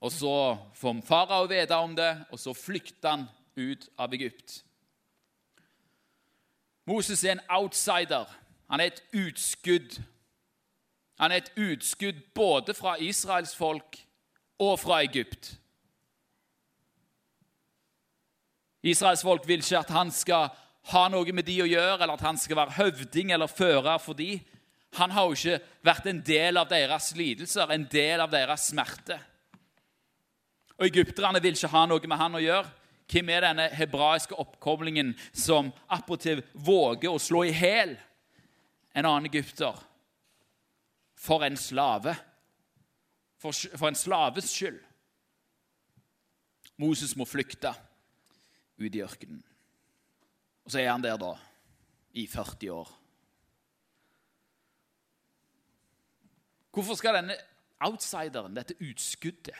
Og 0.01 0.11
så 0.11 0.57
får 0.75 1.01
farao 1.07 1.47
vite 1.47 1.75
om 1.75 1.95
det, 1.95 2.25
og 2.31 2.39
så 2.39 2.53
flykter 2.53 3.09
han 3.09 3.27
ut 3.55 3.89
av 3.97 4.13
Egypt. 4.13 4.63
Moses 6.85 7.23
er 7.23 7.31
en 7.31 7.45
outsider. 7.49 8.25
Han 8.69 8.79
er 8.79 8.91
et 8.91 9.03
utskudd. 9.13 9.97
Han 11.21 11.31
er 11.31 11.43
et 11.43 11.53
utskudd 11.55 12.19
både 12.35 12.73
fra 12.75 12.97
Israels 12.99 13.55
folk 13.55 13.99
og 14.59 14.79
fra 14.79 15.01
Egypt. 15.03 15.53
Israels 18.85 19.23
folk 19.25 19.47
vil 19.47 19.63
ikke 19.63 19.79
at 19.79 19.93
han 19.95 20.11
skal 20.13 20.51
ha 20.91 21.05
noe 21.09 21.33
med 21.33 21.47
de 21.47 21.57
å 21.63 21.69
gjøre, 21.69 22.03
eller 22.03 22.13
at 22.13 22.25
han 22.27 22.37
skal 22.37 22.59
være 22.59 22.77
høvding 22.77 23.31
eller 23.33 23.49
fører 23.49 23.97
for 24.01 24.17
de. 24.17 24.37
Han 24.99 25.11
har 25.11 25.25
jo 25.25 25.37
ikke 25.37 25.61
vært 25.87 26.09
en 26.11 26.21
del 26.23 26.59
av 26.61 26.69
deres 26.69 27.09
lidelser, 27.17 27.71
en 27.71 27.87
del 27.91 28.21
av 28.21 28.29
deres 28.31 28.69
smerte. 28.69 29.17
Og 30.75 30.85
Egypterne 30.89 31.41
vil 31.41 31.55
ikke 31.55 31.71
ha 31.71 31.85
noe 31.87 32.07
med 32.07 32.19
han 32.19 32.37
å 32.37 32.43
gjøre. 32.43 32.69
Hvem 33.09 33.29
er 33.29 33.45
denne 33.45 33.65
hebraiske 33.73 34.37
oppkoblingen 34.41 35.13
som 35.33 35.69
appåtil 35.93 36.41
våger 36.53 37.11
å 37.13 37.21
slå 37.21 37.43
i 37.45 37.53
hæl 37.53 37.93
en 38.95 39.05
annen 39.05 39.29
egypter? 39.29 39.77
For 41.25 41.45
en 41.45 41.57
slave. 41.57 42.13
For, 43.41 43.55
for 43.77 43.89
en 43.89 43.97
slaves 43.97 44.49
skyld. 44.53 44.79
Moses 46.81 47.15
må 47.15 47.25
flykte 47.27 47.71
ut 48.81 48.95
i 48.95 49.01
ørkenen. 49.03 49.41
Og 50.65 50.73
så 50.73 50.81
er 50.81 50.91
han 50.91 51.03
der, 51.03 51.17
da, 51.21 51.35
i 52.17 52.25
40 52.27 52.71
år. 52.73 52.91
Hvorfor 56.75 56.97
skal 56.99 57.15
denne 57.21 57.37
outsideren, 57.85 58.55
dette 58.57 58.75
utskuddet, 58.83 59.55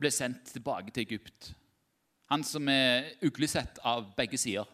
bli 0.00 0.10
sendt 0.10 0.54
tilbake 0.56 0.90
til 0.90 1.04
Egypt? 1.04 1.52
Han 2.32 2.42
som 2.46 2.66
er 2.72 3.12
uglesett 3.26 3.78
av 3.86 4.08
begge 4.16 4.38
sider, 4.40 4.66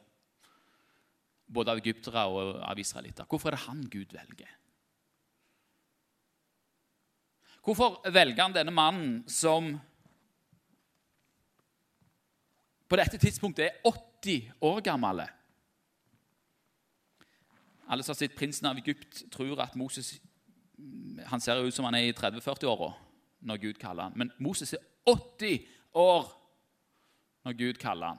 både 1.47 1.73
av 1.73 1.81
egyptere 1.83 2.23
og 2.31 2.63
av 2.65 2.79
israelitter. 2.81 3.29
Hvorfor 3.29 3.51
er 3.51 3.57
det 3.57 3.67
han 3.67 3.83
Gud 3.93 4.15
velger? 4.17 4.55
Hvorfor 7.67 7.99
velger 8.15 8.45
han 8.45 8.55
denne 8.55 8.71
mannen 8.71 9.25
som 9.27 9.73
på 12.87 12.99
dette 13.01 13.19
tidspunktet 13.19 13.65
er 13.67 13.89
80 13.91 14.53
år 14.63 14.79
gammel? 14.87 15.25
Alle 17.91 18.03
som 18.03 18.15
har 18.15 18.21
sett 18.21 18.37
'Prinsen 18.37 18.71
av 18.71 18.79
Egypt', 18.79 19.25
tror 19.31 19.61
at 19.61 19.75
Moses 19.77 20.21
han 21.27 21.41
ser 21.41 21.65
ut 21.65 21.75
som 21.75 21.85
han 21.85 21.95
er 21.95 22.09
i 22.09 22.13
30-40-åra 22.13 22.93
når 23.41 23.57
Gud 23.57 23.79
kaller 23.79 24.03
han. 24.03 24.13
Men 24.17 24.33
Moses 24.39 24.73
er 24.73 24.83
80 25.07 25.67
år 25.95 26.33
når 27.45 27.53
Gud 27.53 27.75
kaller 27.75 28.07
han. 28.07 28.19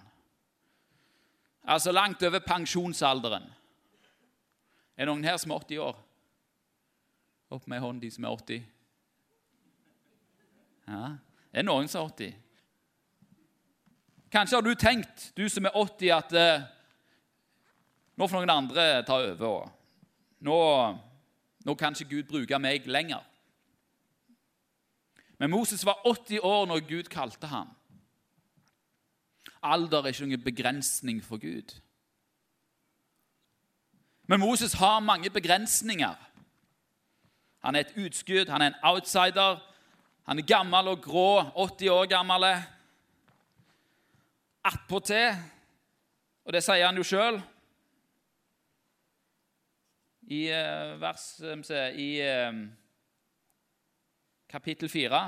Altså 1.64 1.92
langt 1.92 2.24
over 2.24 2.40
pensjonsalderen. 2.40 3.44
Er 4.98 5.06
det 5.06 5.12
noen 5.12 5.24
her 5.24 5.38
som 5.38 5.52
er 5.52 5.60
80 5.60 5.78
år? 5.80 5.98
Opp 7.50 7.68
med 7.68 7.80
hånden, 7.80 8.02
de 8.02 8.12
som 8.12 8.24
er 8.24 8.30
80. 8.30 8.66
Ja, 10.88 11.18
det 11.52 11.62
er 11.62 11.68
noen 11.68 11.90
som 11.92 12.06
er 12.06 12.14
80. 12.14 12.36
Kanskje 14.32 14.58
har 14.58 14.64
du 14.64 14.74
tenkt, 14.76 15.32
du 15.38 15.48
som 15.50 15.66
er 15.68 15.76
80, 15.76 16.12
at 16.16 16.36
eh, 16.36 16.68
nå 18.18 18.28
får 18.28 18.40
noen 18.40 18.54
andre 18.54 18.86
ta 19.08 19.20
over. 19.22 19.72
nå, 20.40 20.60
nå 21.66 21.76
kan 21.76 21.96
ikke 21.96 22.16
Gud 22.16 22.30
bruke 22.32 22.60
meg 22.60 22.88
lenger. 22.88 23.24
Men 25.38 25.52
Moses 25.52 25.86
var 25.86 26.02
80 26.06 26.40
år 26.44 26.66
når 26.66 26.88
Gud 26.88 27.10
kalte 27.14 27.48
ham. 27.48 27.70
Alder 29.62 30.06
er 30.06 30.14
ikke 30.14 30.26
noen 30.26 30.44
begrensning 30.44 31.22
for 31.24 31.38
Gud. 31.38 31.76
Men 34.28 34.40
Moses 34.40 34.74
har 34.74 35.00
mange 35.00 35.30
begrensninger. 35.30 36.16
Han 37.64 37.76
er 37.76 37.80
et 37.80 37.98
utskudd, 37.98 38.50
han 38.50 38.62
er 38.62 38.74
en 38.74 38.82
outsider. 38.84 39.60
Han 40.28 40.42
er 40.42 40.48
gammel 40.48 40.90
og 40.92 41.04
grå, 41.04 41.30
80 41.56 41.90
år 41.94 42.10
gammel. 42.12 42.48
Attpåtil, 44.68 45.38
og 46.44 46.56
det 46.56 46.64
sier 46.66 46.84
han 46.88 47.00
jo 47.00 47.06
sjøl 47.08 47.40
i 50.28 50.42
uh, 50.52 50.98
vers 51.00 51.24
se, 51.64 51.82
i 51.96 52.10
uh, 52.20 52.58
kapittel 54.52 54.92
4 54.92 55.22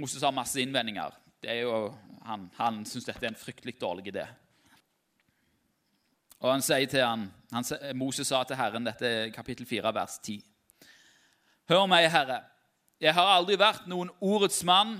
Moses 0.00 0.22
har 0.22 0.34
masse 0.34 0.58
innvendinger. 0.62 1.14
Jo, 1.42 1.94
han 2.26 2.50
han 2.58 2.84
syns 2.86 3.06
dette 3.06 3.26
er 3.26 3.32
en 3.32 3.38
fryktelig 3.38 3.74
dårlig 3.80 4.10
idé. 4.12 4.26
Og 6.40 6.50
han 6.52 6.62
sier 6.62 6.86
til 6.90 7.02
han, 7.04 7.26
han, 7.52 7.66
Moses 7.98 8.30
sa 8.30 8.42
til 8.46 8.58
Herren, 8.58 8.86
dette 8.86 9.06
er 9.06 9.34
kapittel 9.34 9.66
4, 9.66 9.94
vers 9.94 10.18
10. 10.22 10.49
Hør 11.70 11.84
meg, 11.86 12.08
Herre. 12.10 12.40
Jeg 12.98 13.14
har 13.14 13.28
aldri 13.30 13.54
vært 13.54 13.84
noen 13.86 14.08
ordets 14.18 14.64
mann, 14.66 14.96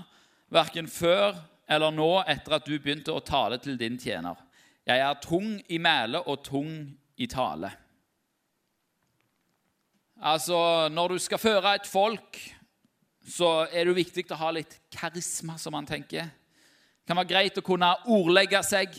verken 0.47 0.87
før 0.87 1.35
eller 1.67 1.91
nå 1.91 2.21
etter 2.31 2.55
at 2.55 2.63
du 2.63 2.77
begynte 2.77 3.11
å 3.11 3.23
tale 3.27 3.57
til 3.59 3.75
din 3.75 3.97
tjener. 3.99 4.39
Jeg 4.87 5.03
er 5.03 5.19
tung 5.19 5.57
i 5.67 5.81
mæle 5.83 6.21
og 6.31 6.45
tung 6.47 6.71
i 7.19 7.27
tale. 7.27 7.73
Altså, 10.23 10.87
når 10.95 11.17
du 11.17 11.19
skal 11.25 11.43
føre 11.43 11.75
et 11.75 11.91
folk, 11.91 12.39
så 13.27 13.67
er 13.67 13.83
det 13.83 13.91
jo 13.91 13.99
viktig 13.99 14.27
å 14.31 14.39
ha 14.39 14.55
litt 14.55 14.79
karisma, 14.95 15.59
som 15.59 15.75
man 15.75 15.89
tenker. 15.89 16.23
Det 16.23 17.11
kan 17.11 17.19
være 17.19 17.33
greit 17.35 17.59
å 17.59 17.67
kunne 17.67 17.91
ordlegge 18.07 18.63
seg. 18.63 18.95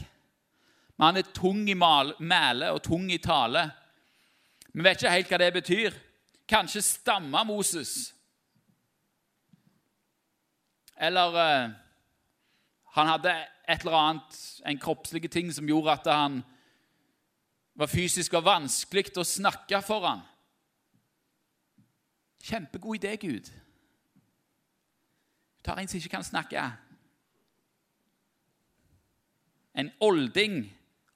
Men 0.98 1.08
han 1.08 1.24
er 1.24 1.34
tung 1.40 1.64
i 1.64 1.80
mæle 1.80 2.68
og 2.68 2.84
tung 2.84 3.08
i 3.08 3.22
tale. 3.22 3.64
Vi 4.76 4.84
vet 4.84 5.00
ikke 5.00 5.16
helt 5.16 5.32
hva 5.32 5.44
det 5.46 5.54
betyr. 5.62 6.02
Kanskje 6.52 6.82
stamma 6.84 7.44
Moses. 7.48 8.12
Eller 10.96 11.38
eh, 11.40 11.70
han 12.92 13.08
hadde 13.08 13.32
et 13.68 13.80
eller 13.80 13.96
annet, 13.96 14.36
en 14.66 14.78
kroppslig 14.78 15.30
ting 15.32 15.48
som 15.54 15.68
gjorde 15.68 15.94
at 15.96 16.10
han 16.12 16.42
var 17.74 17.88
fysisk 17.88 18.36
og 18.36 18.44
vanskelig 18.44 19.14
å 19.16 19.24
snakke 19.24 19.80
for 19.86 20.04
han. 20.04 20.20
Kjempegod 22.42 23.00
idé, 23.00 23.16
Gud. 23.16 23.48
Du 25.56 25.64
tar 25.64 25.80
en 25.80 25.88
som 25.88 25.96
ikke 25.96 26.16
kan 26.18 26.26
snakke. 26.26 26.68
En 29.72 29.92
olding 30.04 30.66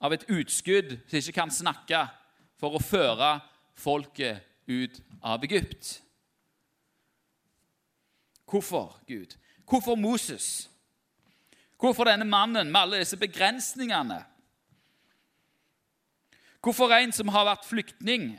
av 0.01 0.17
et 0.17 0.25
utskudd 0.33 0.97
som 1.05 1.19
ikke 1.19 1.41
kan 1.43 1.53
snakke, 1.53 2.07
for 2.57 2.79
å 2.79 2.81
føre 2.81 3.35
folket 3.77 4.56
ut 4.67 5.03
av 5.23 5.45
Egypt. 5.45 6.03
Hvorfor 8.51 9.01
Gud? 9.07 9.37
Hvorfor 9.69 9.95
Moses? 9.95 10.71
Hvorfor 11.79 12.05
denne 12.05 12.25
mannen 12.25 12.73
med 12.73 12.81
alle 12.81 12.99
disse 12.99 13.17
begrensningene? 13.17 14.25
Hvorfor 16.63 16.91
en 16.91 17.13
som 17.13 17.29
har 17.29 17.45
vært 17.45 17.67
flyktning? 17.67 18.31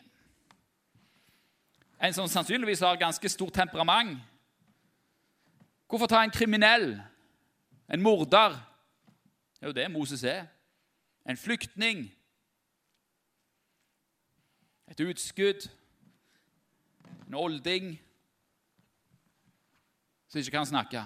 En 2.01 2.13
som 2.13 2.27
sannsynligvis 2.27 2.79
har 2.79 2.99
ganske 2.99 3.29
stort 3.29 3.53
temperament? 3.53 4.19
Hvorfor 5.87 6.07
ta 6.07 6.23
en 6.23 6.31
kriminell, 6.31 7.01
en 7.93 8.01
morder? 8.01 8.57
Det 9.59 9.61
er 9.61 9.67
jo 9.67 9.73
det 9.73 9.91
Moses 9.91 10.23
er 10.23 10.45
en 11.27 11.37
flyktning, 11.37 12.13
et 14.87 14.99
utskudd, 14.99 15.67
en 17.27 17.35
olding 17.35 17.91
som 20.27 20.39
ikke 20.39 20.55
kan 20.55 20.67
snakke. 20.67 21.03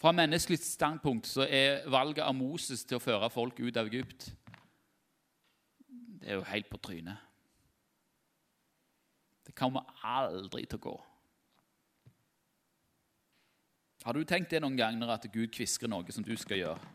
Fra 0.00 0.12
menneskelig 0.16 0.58
standpunkt 0.64 1.28
så 1.28 1.44
er 1.44 1.84
valget 1.90 2.24
av 2.24 2.34
Moses 2.34 2.84
til 2.88 2.96
å 2.96 3.02
føre 3.04 3.28
folk 3.30 3.58
ut 3.60 3.76
av 3.76 3.90
Egypt 3.90 4.30
Det 6.20 6.28
er 6.28 6.38
jo 6.38 6.46
helt 6.48 6.68
på 6.68 6.76
trynet. 6.76 7.16
Det 9.46 9.54
kommer 9.56 9.88
aldri 10.04 10.66
til 10.68 10.78
å 10.78 10.84
gå. 10.84 10.96
Har 14.04 14.16
du 14.16 14.24
tenkt 14.24 14.52
det 14.52 14.60
noen 14.60 14.76
ganger 14.76 15.12
at 15.12 15.24
Gud 15.32 15.48
kvisker 15.52 15.88
noe 15.88 16.12
som 16.12 16.24
du 16.24 16.34
skal 16.36 16.60
gjøre? 16.60 16.92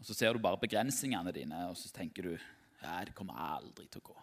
Og 0.00 0.06
Så 0.06 0.14
ser 0.14 0.32
du 0.32 0.42
bare 0.42 0.58
begrensningene 0.58 1.32
dine, 1.32 1.68
og 1.70 1.76
så 1.76 1.90
tenker 1.94 2.22
du 2.22 2.32
ja, 2.34 3.04
det 3.04 3.14
kommer 3.14 3.38
aldri 3.38 3.86
til 3.86 4.02
å 4.02 4.10
gå. 4.10 4.18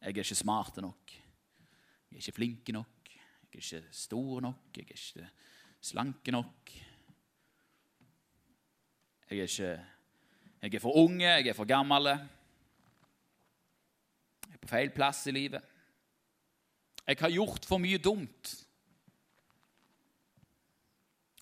Jeg 0.00 0.06
er 0.06 0.08
ikke 0.08 0.34
smart 0.34 0.76
nok. 0.76 1.10
Jeg 1.10 2.16
er 2.16 2.16
ikke 2.22 2.32
flink 2.32 2.68
nok. 2.68 3.08
Jeg 3.08 3.20
er 3.54 3.56
ikke 3.58 3.84
stor 3.90 4.40
nok. 4.40 4.76
Jeg 4.76 4.82
er 4.82 4.88
ikke 4.94 5.28
slank 5.80 6.26
nok. 6.26 6.72
Jeg 9.30 9.38
er 9.38 9.42
ikke 9.42 9.84
Jeg 10.62 10.74
er 10.74 10.80
for 10.80 10.96
unge, 10.96 11.24
jeg 11.24 11.46
er 11.46 11.52
for 11.52 11.64
gammel. 11.64 12.06
Jeg 12.06 12.18
er 14.52 14.58
på 14.62 14.68
feil 14.68 14.90
plass 14.90 15.26
i 15.26 15.30
livet. 15.30 15.62
Jeg 17.06 17.16
har 17.20 17.30
gjort 17.30 17.64
for 17.64 17.78
mye 17.78 17.98
dumt. 17.98 18.66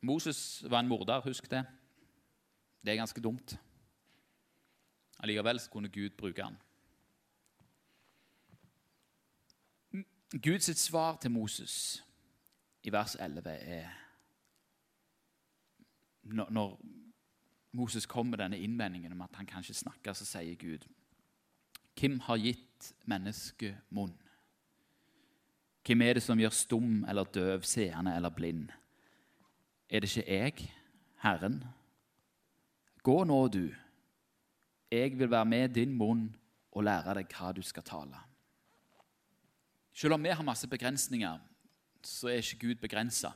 Moses 0.02 0.64
var 0.70 0.80
en 0.80 0.88
morder, 0.88 1.20
husk 1.20 1.50
det. 1.50 1.64
Det 2.84 2.92
er 2.92 3.00
ganske 3.00 3.20
dumt. 3.20 3.56
Allikevel 5.18 5.60
kunne 5.72 5.88
Gud 5.88 6.10
bruke 6.18 6.42
han. 6.44 6.58
Guds 10.32 10.78
svar 10.80 11.16
til 11.16 11.30
Moses 11.30 12.04
i 12.82 12.92
vers 12.92 13.14
11 13.14 13.50
er 13.50 13.88
Når 16.22 16.80
Moses 17.72 18.06
kommer 18.06 18.30
med 18.30 18.38
denne 18.38 18.58
innvendingen 18.58 19.12
om 19.12 19.20
at 19.20 19.34
han 19.34 19.46
kan 19.46 19.62
ikke 19.62 19.74
snakke, 19.74 20.14
så 20.14 20.24
sier 20.24 20.56
Gud 20.58 20.86
Hvem 22.00 22.20
har 22.20 22.36
gitt 22.36 22.92
mennesket 23.04 23.76
munn? 23.90 24.16
Hvem 25.86 26.02
er 26.02 26.18
det 26.18 26.22
som 26.22 26.38
gjør 26.38 26.50
stum 26.52 27.04
eller 27.08 27.24
døv, 27.24 27.62
seende 27.62 28.16
eller 28.16 28.28
blind? 28.28 28.68
Er 29.88 30.00
det 30.00 30.16
ikke 30.16 30.32
jeg, 30.34 30.70
Herren? 31.22 31.64
Gå 33.02 33.24
nå, 33.24 33.48
du. 33.48 33.70
Jeg 34.90 35.18
vil 35.18 35.30
være 35.30 35.44
med 35.44 35.68
din 35.68 35.94
munn 35.94 36.36
og 36.72 36.84
lære 36.84 37.14
deg 37.14 37.30
hva 37.38 37.52
du 37.54 37.62
skal 37.62 37.86
tale. 37.86 38.18
Selv 39.96 40.14
om 40.14 40.22
vi 40.22 40.28
har 40.28 40.44
masse 40.44 40.68
begrensninger, 40.68 41.38
så 42.04 42.28
er 42.28 42.42
ikke 42.42 42.58
Gud 42.66 42.74
begrensa. 42.82 43.30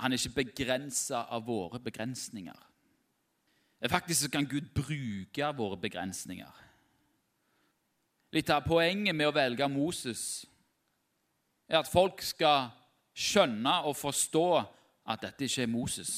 Han 0.00 0.12
er 0.12 0.20
ikke 0.20 0.44
begrensa 0.44 1.26
av 1.28 1.44
våre 1.46 1.80
begrensninger. 1.80 2.56
Faktisk 3.88 4.30
kan 4.32 4.48
Gud 4.48 4.72
bruke 4.74 5.52
våre 5.56 5.76
begrensninger. 5.80 6.62
Litt 8.32 8.50
av 8.50 8.64
poenget 8.66 9.14
med 9.14 9.28
å 9.28 9.36
velge 9.36 9.68
Moses 9.70 10.46
er 11.68 11.78
at 11.82 11.92
folk 11.92 12.24
skal 12.24 12.70
skjønne 13.16 13.78
og 13.86 13.96
forstå 13.96 14.48
at 15.12 15.22
dette 15.22 15.46
ikke 15.46 15.66
er 15.66 15.72
Moses. 15.72 16.12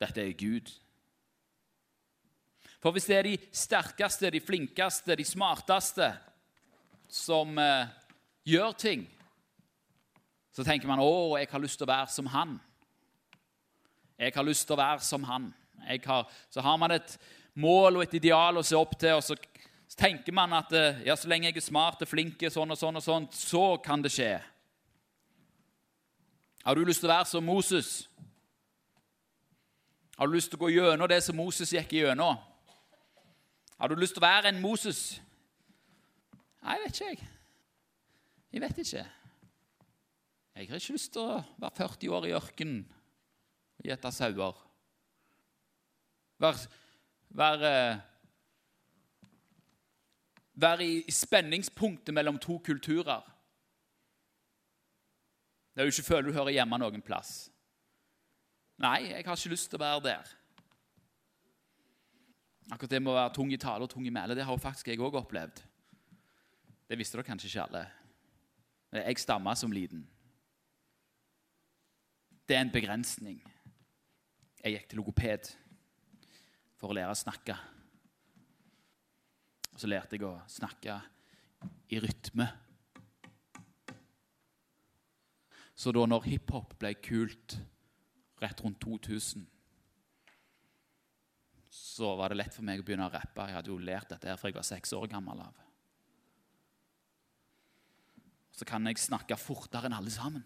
Dette 0.00 0.22
er 0.22 0.38
Gud. 0.38 0.70
For 2.82 2.94
hvis 2.94 3.06
det 3.10 3.18
er 3.18 3.28
de 3.28 3.36
sterkeste, 3.54 4.30
de 4.30 4.40
flinkeste, 4.42 5.18
de 5.18 5.26
smarteste 5.26 6.08
som 7.12 7.58
eh, 7.60 7.90
gjør 8.48 8.72
ting, 8.72 9.04
så 10.52 10.64
tenker 10.64 10.88
man 10.88 11.00
å, 11.04 11.36
jeg 11.40 11.50
har 11.50 11.60
lyst 11.60 11.80
til 11.80 11.86
å 11.86 11.92
være 11.92 12.12
som 12.12 12.28
han. 12.32 12.56
Jeg 14.20 14.32
har 14.36 14.46
lyst 14.46 14.66
til 14.68 14.76
å 14.76 14.80
være 14.80 15.04
som 15.04 15.24
han. 15.28 15.50
Har, 16.06 16.28
så 16.52 16.62
har 16.64 16.76
man 16.78 16.94
et 16.94 17.16
mål 17.58 17.98
og 17.98 18.04
et 18.04 18.16
ideal 18.20 18.56
å 18.56 18.64
se 18.64 18.76
opp 18.78 18.94
til, 19.00 19.16
og 19.18 19.24
så, 19.24 19.36
tenker 19.92 20.32
man 20.32 20.54
at 20.56 20.70
eh, 20.72 21.02
ja, 21.04 21.16
så 21.20 21.28
lenge 21.28 21.50
jeg 21.50 21.58
er 21.60 21.64
smart 21.66 22.00
og 22.00 22.08
flink, 22.08 22.40
sånn 22.48 22.72
og 22.72 22.78
sånn, 22.80 22.96
og 22.96 23.04
sånn, 23.04 23.26
så 23.36 23.64
kan 23.84 24.00
det 24.00 24.12
skje. 24.14 24.30
Har 26.62 26.78
du 26.78 26.86
lyst 26.86 27.02
til 27.02 27.10
å 27.10 27.12
være 27.12 27.28
som 27.28 27.44
Moses? 27.44 27.90
Har 30.16 30.30
du 30.30 30.36
lyst 30.36 30.48
til 30.48 30.56
å 30.56 30.62
gå 30.62 30.70
gjennom 30.72 31.10
det 31.10 31.20
som 31.26 31.36
Moses 31.36 31.74
gikk 31.74 31.92
gjennom? 31.98 32.40
Har 33.76 33.92
du 33.92 34.00
lyst 34.00 34.16
til 34.16 34.22
å 34.22 34.28
være 34.30 34.48
en 34.48 34.62
Moses? 34.64 35.20
Nei, 36.62 36.78
vet 36.84 36.94
ikke, 36.94 37.10
jeg. 37.10 37.28
Jeg 38.52 38.62
vet 38.62 38.78
ikke. 38.78 39.04
Jeg 40.52 40.68
har 40.68 40.78
ikke 40.78 40.94
lyst 40.94 41.14
til 41.14 41.24
å 41.24 41.40
være 41.58 41.76
40 41.80 42.12
år 42.12 42.28
i 42.28 42.34
ørkenen 42.36 42.82
og 43.80 43.88
gjete 43.88 44.12
sauer. 44.14 44.58
Være, 46.42 46.68
være, 47.38 47.72
vær 50.54 50.84
i 50.84 51.02
spenningspunktet 51.10 52.14
mellom 52.14 52.38
to 52.42 52.58
kulturer. 52.62 53.24
Der 55.72 55.88
du 55.88 55.90
ikke 55.90 56.06
føler 56.06 56.28
du 56.28 56.36
hører 56.36 56.52
hjemme 56.52 56.78
noen 56.78 57.02
plass. 57.02 57.48
Nei, 58.82 59.08
jeg 59.08 59.24
har 59.24 59.36
ikke 59.38 59.54
lyst 59.54 59.70
til 59.72 59.80
å 59.80 59.84
være 59.86 60.04
der. 60.04 60.32
Akkurat 62.70 62.92
det 62.92 63.02
med 63.02 63.14
å 63.14 63.18
være 63.18 63.34
tung 63.34 63.50
i 63.52 63.60
tale 63.60 63.86
og 63.86 63.90
tung 63.90 64.06
i 64.06 64.12
mæle, 64.14 64.36
det 64.36 64.44
har 64.46 64.54
jo 64.54 64.62
faktisk 64.62 64.92
jeg 64.92 65.00
òg 65.02 65.16
opplevd. 65.22 65.64
Det 66.88 66.98
visste 66.98 67.16
dere 67.16 67.26
kanskje 67.26 67.48
ikke 67.50 67.66
alle. 67.66 67.84
Jeg 68.92 69.22
stamma 69.22 69.54
som 69.56 69.72
liten. 69.72 70.02
Det 72.48 72.56
er 72.56 72.66
en 72.66 72.72
begrensning. 72.74 73.38
Jeg 74.62 74.74
gikk 74.74 74.90
til 74.90 75.00
logoped 75.00 75.52
for 76.76 76.92
å 76.92 76.96
lære 76.98 77.14
å 77.14 77.18
snakke. 77.18 77.56
Og 79.72 79.80
så 79.80 79.88
lærte 79.88 80.18
jeg 80.18 80.26
å 80.28 80.34
snakke 80.50 80.98
i 81.94 82.02
rytme. 82.02 82.50
Så 85.74 85.94
da 85.94 86.04
når 86.06 86.28
hiphop 86.28 86.76
ble 86.78 86.92
kult 87.00 87.56
rett 88.42 88.60
rundt 88.62 88.82
2000, 88.84 89.46
så 91.72 92.12
var 92.18 92.30
det 92.30 92.42
lett 92.42 92.54
for 92.54 92.66
meg 92.66 92.82
å 92.82 92.84
begynne 92.84 93.08
å 93.08 93.12
rappe. 93.12 93.48
Jeg 93.48 93.56
hadde 93.56 93.72
jo 93.72 93.80
lært 93.80 94.12
dette 94.12 94.28
her 94.28 94.36
fra 94.36 94.50
jeg 94.50 94.58
var 94.58 94.68
seks 94.68 94.92
år 94.98 95.08
gammel. 95.10 95.40
av. 95.40 95.61
Så 98.52 98.66
kan 98.68 98.86
jeg 98.86 99.00
snakke 99.00 99.38
fortere 99.40 99.88
enn 99.88 99.96
alle 99.96 100.12
sammen. 100.12 100.44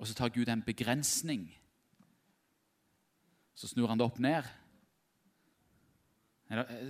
Og 0.00 0.08
så 0.08 0.16
tar 0.16 0.32
Gud 0.32 0.48
en 0.48 0.64
begrensning. 0.64 1.48
Så 3.54 3.68
snur 3.68 3.90
han 3.90 4.00
det 4.00 4.06
opp 4.06 4.20
ned. 4.22 4.46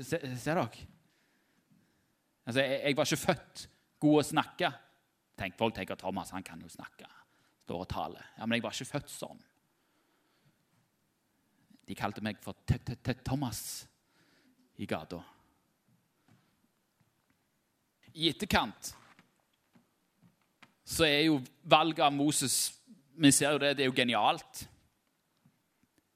Ser, 0.07 0.23
ser 0.39 0.61
dere? 0.61 0.87
Altså, 2.47 2.63
jeg, 2.63 2.79
jeg, 2.85 2.97
var 2.97 3.09
ikke 3.09 3.25
født 3.25 3.65
god 4.01 4.21
å 4.21 4.27
snakke. 4.27 4.71
Tenk, 5.41 5.57
folk 5.59 5.75
tenker 5.77 5.99
Thomas 5.99 6.33
han 6.37 6.47
kan 6.47 6.63
jo 6.63 6.71
snakke. 6.71 7.09
Står 7.65 7.85
og 7.85 7.91
taler. 7.91 8.31
Ja, 8.37 8.47
Men 8.47 8.59
jeg 8.59 8.65
var 8.65 8.77
ikke 8.77 8.93
født 8.95 9.13
sånn. 9.13 9.43
De 11.91 11.97
kalte 11.99 12.23
meg 12.23 12.39
for 12.43 12.55
T-T-Thomas 12.71 13.63
i 14.79 14.87
gata. 14.87 15.19
I 18.15 18.31
etterkant 18.33 18.95
så 20.91 21.07
er 21.07 21.29
jo 21.29 21.39
valget 21.63 22.03
av 22.03 22.15
Moses 22.15 22.73
Vi 23.21 23.31
ser 23.35 23.53
jo 23.55 23.61
det, 23.61 23.75
det 23.77 23.85
er 23.85 23.91
jo 23.91 23.95
genialt. 23.95 24.63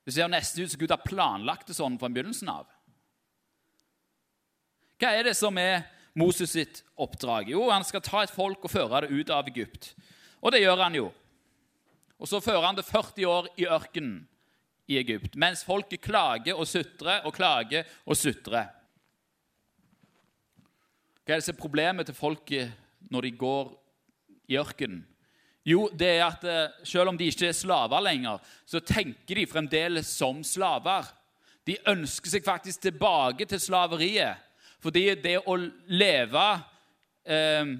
Det 0.04 0.14
ser 0.14 0.30
nesten 0.30 0.64
ut 0.64 0.72
som 0.72 0.80
Gud 0.80 0.92
har 0.94 1.02
planlagt 1.04 1.68
det 1.68 1.76
sånn 1.76 1.98
fra 2.00 2.08
begynnelsen 2.08 2.48
av. 2.48 2.64
Hva 4.96 5.10
er 5.12 5.28
det 5.28 5.34
som 5.36 5.58
er 5.60 5.82
Moses 6.16 6.54
sitt 6.54 6.80
oppdrag? 6.96 7.50
Jo, 7.52 7.66
han 7.68 7.84
skal 7.84 8.00
ta 8.04 8.22
et 8.24 8.32
folk 8.32 8.64
og 8.64 8.72
føre 8.72 9.04
det 9.04 9.12
ut 9.12 9.32
av 9.36 9.50
Egypt. 9.52 9.90
Og 10.40 10.54
det 10.54 10.62
gjør 10.62 10.80
han 10.86 10.96
jo. 10.96 11.10
Og 12.16 12.30
så 12.30 12.40
fører 12.40 12.70
han 12.70 12.78
det 12.78 12.86
40 12.88 13.28
år 13.28 13.50
i 13.60 13.68
ørkenen 13.68 14.22
i 14.88 14.96
Egypt, 15.00 15.36
mens 15.40 15.64
folket 15.64 16.02
klager 16.04 16.56
og 16.56 16.68
sutrer 16.68 17.24
og 17.24 17.36
klager 17.36 17.88
og 18.04 18.16
sutrer. 18.16 18.68
Hva 21.24 21.32
er 21.32 21.40
det 21.40 21.46
som 21.46 21.54
er 21.56 21.62
problemet 21.62 22.04
til 22.04 22.16
folket 22.16 22.72
når 23.08 23.24
de 23.24 23.36
går 23.40 23.68
i 24.52 24.58
ørkenen? 24.60 25.00
Jo, 25.64 25.86
det 25.96 26.10
er 26.18 26.26
at 26.26 26.42
eh, 26.44 26.74
selv 26.84 27.08
om 27.08 27.16
de 27.16 27.30
ikke 27.30 27.48
er 27.48 27.56
slaver 27.56 28.02
lenger, 28.04 28.42
så 28.68 28.82
tenker 28.84 29.38
de 29.40 29.46
fremdeles 29.48 30.10
som 30.12 30.42
slaver. 30.44 31.08
De 31.64 31.78
ønsker 31.88 32.34
seg 32.34 32.44
faktisk 32.44 32.82
tilbake 32.84 33.46
til 33.48 33.62
slaveriet. 33.62 34.42
Fordi 34.84 35.06
det 35.16 35.38
å 35.48 35.56
leve 35.88 36.44
eh, 37.24 37.72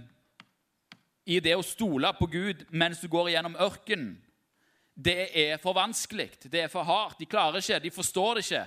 i 1.29 1.41
det 1.45 1.53
å 1.59 1.67
stole 1.67 2.15
på 2.17 2.31
Gud 2.33 2.65
mens 2.73 3.05
du 3.05 3.11
går 3.13 3.35
gjennom 3.35 3.61
ørkenen, 3.61 4.15
det 4.95 5.29
er 5.37 5.61
for 5.61 5.77
vanskelig. 5.77 6.31
Det 6.49 6.65
er 6.65 6.73
for 6.73 6.87
hardt. 6.89 7.19
De 7.21 7.29
klarer 7.29 7.61
ikke, 7.61 7.83
de 7.83 7.93
forstår 7.93 8.39
det 8.39 8.47
ikke. 8.47 8.65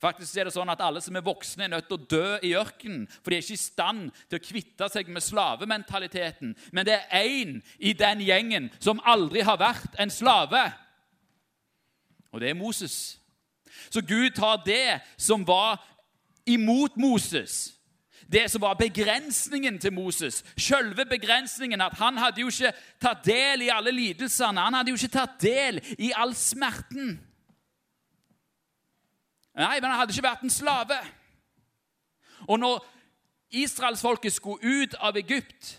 Faktisk 0.00 0.36
er 0.36 0.48
det 0.48 0.54
sånn 0.54 0.70
at 0.72 0.80
Alle 0.80 1.02
som 1.04 1.16
er 1.18 1.24
voksne, 1.24 1.66
er 1.66 1.74
nødt 1.74 1.88
til 1.90 1.98
å 1.98 2.06
dø 2.08 2.38
i 2.46 2.54
ørkenen. 2.56 3.04
For 3.20 3.30
de 3.30 3.36
er 3.36 3.44
ikke 3.44 3.58
i 3.58 3.60
stand 3.60 4.06
til 4.30 4.40
å 4.40 4.44
kvitte 4.44 4.88
seg 4.88 5.10
med 5.12 5.24
slavementaliteten. 5.24 6.54
Men 6.72 6.88
det 6.88 6.96
er 6.96 7.28
én 7.28 7.58
i 7.78 7.92
den 7.92 8.24
gjengen 8.24 8.70
som 8.80 9.02
aldri 9.04 9.44
har 9.44 9.60
vært 9.60 9.98
en 10.00 10.12
slave. 10.12 10.62
Og 12.32 12.40
det 12.40 12.50
er 12.50 12.56
Moses. 12.56 13.18
Så 13.90 14.00
Gud 14.00 14.30
tar 14.38 14.62
det 14.64 15.00
som 15.20 15.44
var 15.46 15.82
imot 16.48 16.96
Moses, 16.96 17.76
det 18.30 18.46
som 18.50 18.62
var 18.62 18.78
begrensningen 18.78 19.78
til 19.82 19.92
Moses. 19.92 20.44
Selve 20.56 21.04
begrensningen. 21.04 21.80
At 21.80 21.98
han 21.98 22.16
hadde 22.16 22.40
jo 22.40 22.48
ikke 22.48 22.72
tatt 23.02 23.24
del 23.26 23.66
i 23.66 23.72
alle 23.74 23.90
lidelsene. 23.90 24.60
Han 24.60 24.78
hadde 24.78 24.94
jo 24.94 25.00
ikke 25.00 25.18
tatt 25.18 25.40
del 25.42 25.80
i 25.98 26.12
all 26.16 26.34
smerten. 26.38 27.18
Nei, 29.58 29.80
men 29.80 29.90
han 29.90 29.98
hadde 29.98 30.14
ikke 30.14 30.28
vært 30.28 30.44
en 30.46 30.52
slave. 30.52 30.96
Og 32.48 32.60
når 32.60 32.84
israelsfolket 33.50 34.32
skulle 34.32 34.82
ut 34.82 34.94
av 34.94 35.18
Egypt, 35.18 35.74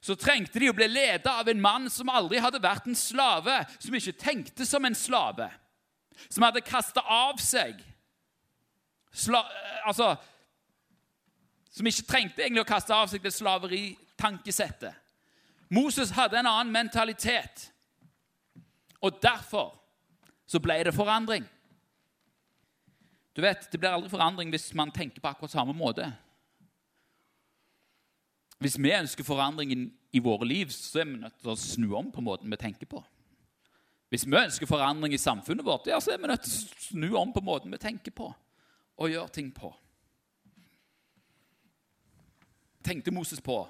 så 0.00 0.14
trengte 0.14 0.60
de 0.62 0.68
å 0.70 0.76
bli 0.76 0.86
ledet 0.86 1.26
av 1.26 1.48
en 1.48 1.60
mann 1.60 1.88
som 1.90 2.10
aldri 2.12 2.38
hadde 2.38 2.62
vært 2.62 2.86
en 2.86 2.98
slave, 2.98 3.58
som 3.82 3.94
ikke 3.96 4.14
tenkte 4.20 4.66
som 4.68 4.84
en 4.86 4.94
slave, 4.94 5.48
som 6.28 6.44
hadde 6.46 6.64
kasta 6.64 7.02
av 7.02 7.40
seg 7.42 7.82
Sla, 9.16 9.40
altså, 9.88 10.10
Som 11.72 11.86
ikke 11.88 12.04
trengte 12.04 12.42
egentlig 12.42 12.60
å 12.66 12.68
kaste 12.68 12.92
av 12.92 13.08
seg 13.08 13.22
det 13.24 13.32
slaveritankesettet. 13.32 14.92
Moses 15.72 16.12
hadde 16.12 16.36
en 16.36 16.48
annen 16.48 16.72
mentalitet, 16.72 17.70
og 19.00 19.16
derfor 19.22 19.72
så 20.46 20.60
ble 20.62 20.78
det 20.84 20.94
forandring. 20.94 21.46
Du 23.36 23.42
vet, 23.42 23.68
Det 23.72 23.78
blir 23.78 23.92
aldri 23.92 24.08
forandring 24.08 24.48
hvis 24.50 24.70
man 24.74 24.90
tenker 24.90 25.20
på 25.20 25.28
akkurat 25.28 25.52
samme 25.52 25.74
måte. 25.76 26.08
Hvis 28.64 28.78
vi 28.80 28.94
ønsker 28.96 29.26
forandring 29.28 29.74
i 30.16 30.22
våre 30.24 30.48
liv, 30.48 30.72
så 30.72 31.02
er 31.02 31.10
vi 31.10 31.20
nødt 31.20 31.36
til 31.42 31.52
å 31.52 31.58
snu 31.60 31.90
om 31.98 32.08
på 32.12 32.24
måten 32.24 32.48
vi 32.48 32.56
tenker 32.56 32.88
på. 32.88 33.02
Hvis 34.08 34.24
vi 34.24 34.38
ønsker 34.38 34.70
forandring 34.70 35.12
i 35.12 35.20
samfunnet 35.20 35.66
vårt, 35.66 35.90
ja, 35.90 35.98
så 36.00 36.14
er 36.14 36.22
vi 36.22 36.30
nødt 36.30 36.46
til 36.46 36.54
å 36.54 36.86
snu 36.86 37.08
om 37.20 37.34
på 37.34 37.42
måten 37.44 37.74
vi 37.74 37.82
tenker 37.82 38.14
på 38.16 38.30
og 38.96 39.12
gjør 39.12 39.28
ting 39.28 39.50
på. 39.52 39.68
Tenkte 42.86 43.12
Moses 43.12 43.42
på 43.44 43.66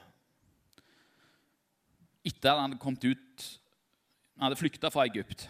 etter 2.26 2.50
at 2.52 2.58
han 2.60 2.70
hadde 2.70 2.82
kommet 2.82 3.04
ut 3.06 3.44
Han 4.36 4.44
hadde 4.44 4.58
flykta 4.60 4.90
fra 4.92 5.06
Egypt. 5.06 5.46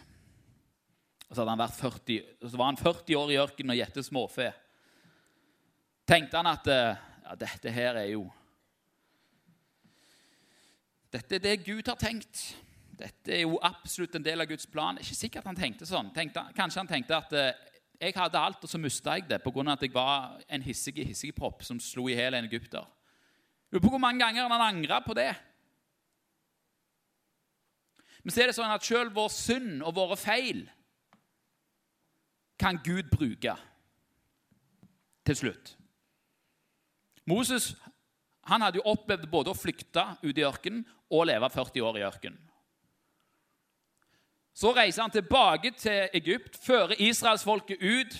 Så, 1.27 1.41
hadde 1.41 1.53
han 1.57 1.61
vært 1.61 1.79
40, 1.81 2.19
så 2.47 2.59
var 2.59 2.71
han 2.71 2.79
40 2.79 3.19
år 3.19 3.33
i 3.33 3.39
ørkenen 3.43 3.75
og 3.75 3.81
gjette 3.81 4.05
småfe. 4.07 4.51
Tenkte 6.07 6.39
han 6.39 6.49
at 6.53 6.69
eh, 6.71 7.01
ja, 7.27 7.39
dette 7.41 7.73
her 7.75 7.99
er 7.99 8.13
jo 8.13 8.27
Dette 11.11 11.39
er 11.39 11.43
det 11.43 11.63
Gud 11.65 11.87
har 11.89 11.97
tenkt. 11.97 12.43
Dette 12.97 13.33
er 13.33 13.45
jo 13.45 13.57
absolutt 13.65 14.15
en 14.19 14.25
del 14.25 14.43
av 14.43 14.49
Guds 14.51 14.67
plan. 14.69 14.99
Ikke 15.01 15.17
sikkert 15.17 15.47
han 15.49 15.57
tenkte 15.57 15.87
sånn. 15.89 16.11
Tenkte, 16.15 16.43
kanskje 16.57 16.83
han 16.83 16.91
tenkte 16.91 17.17
at 17.17 17.35
eh, 17.37 17.65
jeg 17.97 18.15
hadde 18.19 18.43
alt, 18.43 18.63
og 18.63 18.71
så 18.71 18.79
mista 18.81 19.17
jeg 19.17 19.27
det 19.31 19.41
pga. 19.43 19.65
at 19.73 19.83
jeg 19.83 19.95
var 19.95 20.37
en 20.49 20.63
hissig 20.63 20.99
hissigpropp 21.07 21.65
som 21.65 21.81
slo 21.81 22.09
i 22.11 22.17
hjel 22.19 22.37
en 22.37 22.49
egypter. 22.49 22.85
Lurer 23.73 23.83
på 23.83 23.93
hvor 23.95 24.03
mange 24.03 24.21
ganger 24.23 24.49
han 24.49 24.67
angra 24.69 25.01
på 25.03 25.15
det. 25.17 25.33
Men 28.23 28.35
så 28.35 28.43
er 28.43 28.51
det 28.51 28.59
sånn 28.59 28.75
at 28.75 28.85
sjøl 28.85 29.11
vår 29.15 29.31
synd 29.33 29.83
og 29.87 29.95
våre 29.97 30.19
feil 30.19 30.67
kan 32.59 32.79
Gud 32.85 33.11
bruke 33.13 33.57
til 35.27 35.37
slutt. 35.37 35.77
Moses 37.27 37.75
han 38.47 38.63
hadde 38.63 38.79
jo 38.79 38.87
opplevd 38.93 39.27
både 39.31 39.51
å 39.51 39.59
flykte 39.59 40.05
ut 40.23 40.37
i 40.39 40.45
ørkenen 40.47 40.85
og 41.11 41.27
leve 41.27 41.49
40 41.51 41.83
år 41.83 41.99
i 41.99 42.05
ørkenen. 42.07 42.43
Så 44.57 44.71
reiser 44.73 45.03
han 45.03 45.13
tilbake 45.13 45.75
til 45.77 46.15
Egypt, 46.17 46.57
fører 46.63 46.97
israelsfolket 47.03 47.83
ut. 47.83 48.15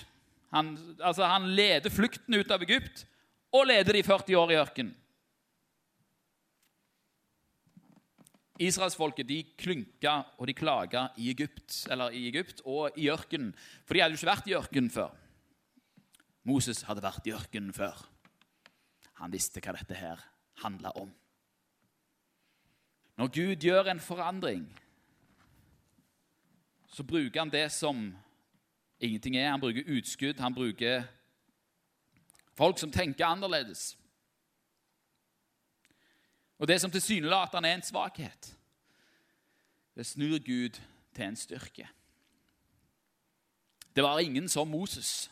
Han, 0.53 0.75
altså 0.99 1.25
han 1.25 1.47
leder 1.57 1.89
flukten 1.89 2.35
ut 2.37 2.51
av 2.53 2.61
Egypt 2.67 3.07
og 3.55 3.65
leder 3.71 3.97
de 3.97 4.03
40 4.05 4.37
år 4.37 4.53
i 4.53 4.59
ørkenen. 4.59 4.93
Israelsfolket 8.59 9.27
de 9.29 9.43
klynka 9.59 10.15
og 10.37 10.47
de 10.49 10.55
klaga 10.57 11.07
i 11.17 11.29
Egypt, 11.29 11.85
i 11.87 12.23
Egypt 12.29 12.63
og 12.65 12.97
i 12.97 13.09
ørkenen, 13.13 13.53
for 13.85 13.93
de 13.93 14.01
hadde 14.01 14.15
jo 14.15 14.21
ikke 14.21 14.31
vært 14.31 14.49
i 14.49 14.55
ørkenen 14.57 14.89
før. 14.93 15.13
Moses 16.47 16.81
hadde 16.87 17.03
vært 17.03 17.27
i 17.27 17.33
ørkenen 17.35 17.73
før. 17.75 17.99
Han 19.21 19.33
visste 19.33 19.61
hva 19.61 19.75
dette 19.75 19.97
her 19.97 20.21
handla 20.63 20.93
om. 20.97 21.11
Når 23.17 23.31
Gud 23.33 23.65
gjør 23.65 23.91
en 23.91 24.01
forandring, 24.01 24.65
så 26.93 27.03
bruker 27.03 27.41
han 27.41 27.53
det 27.53 27.67
som 27.73 28.09
ingenting 28.99 29.37
er. 29.37 29.51
Han 29.51 29.61
bruker 29.61 29.89
utskudd, 29.97 30.39
han 30.39 30.53
bruker 30.53 31.05
folk 32.57 32.79
som 32.79 32.93
tenker 32.93 33.25
annerledes. 33.25 33.97
Og 36.57 36.67
det 36.67 36.79
som 36.81 36.91
tilsynelatende 36.91 37.69
er 37.69 37.77
en 37.77 37.85
svakhet, 37.85 38.53
det 39.95 40.05
snur 40.05 40.37
Gud 40.37 40.79
til 41.13 41.25
en 41.25 41.35
styrke. 41.35 41.87
Det 43.95 44.03
var 44.03 44.19
ingen 44.19 44.49
som 44.49 44.67
Moses. 44.67 45.31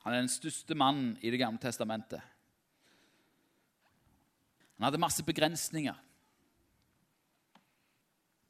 Han 0.00 0.14
er 0.14 0.22
den 0.22 0.32
største 0.32 0.74
mannen 0.74 1.18
i 1.20 1.30
Det 1.30 1.38
gamle 1.38 1.60
testamentet. 1.60 2.20
Han 4.76 4.84
hadde 4.84 4.98
masse 4.98 5.24
begrensninger. 5.24 5.94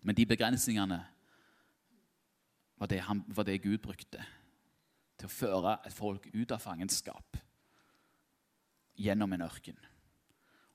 Men 0.03 0.15
de 0.17 0.27
begrensningene 0.27 1.07
var 2.77 2.87
det, 2.87 3.01
han, 3.01 3.25
var 3.27 3.43
det 3.43 3.63
Gud 3.63 3.79
brukte 3.79 4.23
til 5.19 5.27
å 5.27 5.33
føre 5.35 5.75
et 5.85 5.93
folk 5.93 6.31
ut 6.33 6.53
av 6.55 6.63
fangenskap 6.63 7.37
gjennom 8.97 9.33
en 9.33 9.45
ørken 9.45 9.90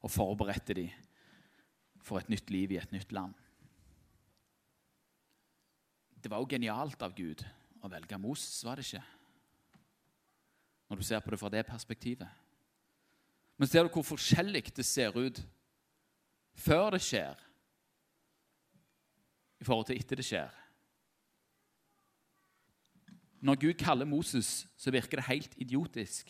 og 0.05 0.13
forberedte 0.13 0.75
dem 0.77 0.93
for 2.05 2.21
et 2.21 2.29
nytt 2.29 2.51
liv 2.53 2.75
i 2.75 2.77
et 2.77 2.91
nytt 2.93 3.13
land. 3.15 3.33
Det 6.21 6.29
var 6.29 6.41
jo 6.41 6.49
genialt 6.49 7.01
av 7.05 7.13
Gud 7.17 7.41
å 7.81 7.89
velge 7.89 8.19
Moses, 8.21 8.61
var 8.65 8.77
det 8.77 8.85
ikke? 8.85 9.01
Når 10.89 11.01
du 11.01 11.05
ser 11.05 11.25
på 11.25 11.33
det 11.33 11.41
fra 11.41 11.49
det 11.53 11.65
perspektivet. 11.65 12.29
Men 13.57 13.69
ser 13.69 13.85
du 13.85 13.93
hvor 13.93 14.05
forskjellig 14.05 14.67
det 14.75 14.85
ser 14.85 15.15
ut 15.17 15.41
før 16.55 16.93
det 16.95 17.01
skjer, 17.03 17.41
i 19.61 19.65
forhold 19.65 19.87
til 19.89 19.97
etter 19.97 20.21
det 20.21 20.27
skjer? 20.27 20.61
Når 23.45 23.61
Gud 23.61 23.77
kaller 23.81 24.09
Moses, 24.09 24.65
så 24.77 24.93
virker 24.93 25.21
det 25.21 25.29
helt 25.29 25.57
idiotisk. 25.61 26.29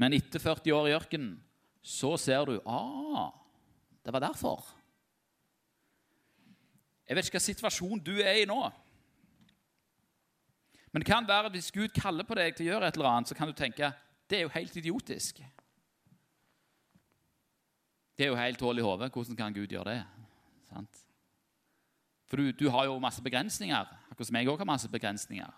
Men 0.00 0.16
etter 0.16 0.40
40 0.40 0.76
år 0.76 0.88
i 0.88 0.96
ørkenen 0.96 1.38
så 1.82 2.16
ser 2.20 2.44
du 2.44 2.60
ah, 2.68 3.30
det 4.04 4.12
var 4.12 4.22
derfor. 4.24 4.64
Jeg 7.08 7.16
vet 7.16 7.26
ikke 7.26 7.40
hva 7.40 7.42
situasjon 7.42 8.02
du 8.06 8.14
er 8.22 8.42
i 8.42 8.48
nå. 8.48 8.60
Men 10.92 11.02
det 11.02 11.08
kan 11.08 11.26
være 11.26 11.50
at 11.50 11.54
hvis 11.54 11.72
Gud 11.74 11.88
kaller 11.94 12.26
på 12.26 12.36
deg 12.38 12.54
til 12.54 12.66
å 12.68 12.72
gjøre 12.72 12.90
et 12.90 12.98
eller 12.98 13.10
annet, 13.10 13.30
så 13.30 13.36
kan 13.38 13.50
du 13.50 13.54
tenke 13.56 13.92
det 14.30 14.38
er 14.38 14.46
jo 14.46 14.54
helt 14.54 14.76
idiotisk. 14.78 15.40
Det 18.14 18.26
er 18.26 18.30
jo 18.30 18.38
helt 18.38 18.60
hull 18.62 18.78
i 18.78 18.84
hodet. 18.84 19.10
Hvordan 19.12 19.36
kan 19.36 19.54
Gud 19.54 19.72
gjøre 19.72 19.94
det? 19.94 20.02
Sant? 20.70 21.00
For 22.30 22.38
du, 22.38 22.52
du, 22.54 22.68
har 22.70 22.86
jo 22.86 22.98
masse 23.02 23.22
begrensninger, 23.22 23.90
akkurat 24.10 24.28
som 24.28 24.36
jeg 24.38 24.50
òg 24.52 24.60
har 24.62 24.68
masse 24.70 24.90
begrensninger. 24.92 25.50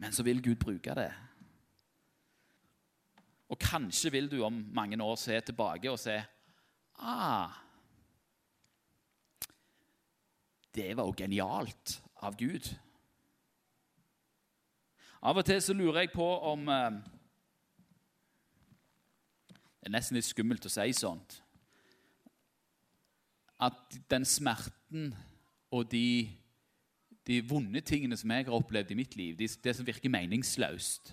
Men 0.00 0.16
så 0.16 0.24
vil 0.24 0.40
Gud 0.40 0.56
bruke 0.62 0.94
det. 0.96 1.10
Og 3.52 3.58
kanskje 3.60 4.10
vil 4.12 4.30
du 4.32 4.40
om 4.44 4.64
mange 4.72 4.96
år 5.04 5.16
se 5.20 5.40
tilbake 5.40 5.90
og 5.90 5.98
se 6.00 6.16
ah, 6.98 7.52
Det 10.74 10.96
var 10.96 11.04
jo 11.04 11.14
genialt 11.16 11.98
av 12.16 12.36
Gud. 12.38 12.70
Av 15.22 15.36
og 15.36 15.44
til 15.44 15.60
så 15.60 15.74
lurer 15.76 16.00
jeg 16.00 16.14
på 16.14 16.24
om 16.24 16.68
eh, 16.72 17.00
Det 19.52 19.90
er 19.90 19.96
nesten 19.98 20.16
litt 20.16 20.30
skummelt 20.30 20.64
å 20.66 20.72
si 20.72 20.86
sånt. 20.96 21.42
At 23.60 23.98
den 24.10 24.24
smerten 24.24 25.12
og 25.70 25.90
de, 25.92 26.30
de 27.28 27.42
vonde 27.46 27.82
tingene 27.84 28.16
som 28.16 28.32
jeg 28.32 28.46
har 28.48 28.56
opplevd 28.56 28.94
i 28.94 28.98
mitt 28.98 29.16
liv, 29.18 29.36
de, 29.36 29.46
det 29.46 29.76
som 29.76 29.86
virker 29.86 30.10
meningsløst 30.10 31.12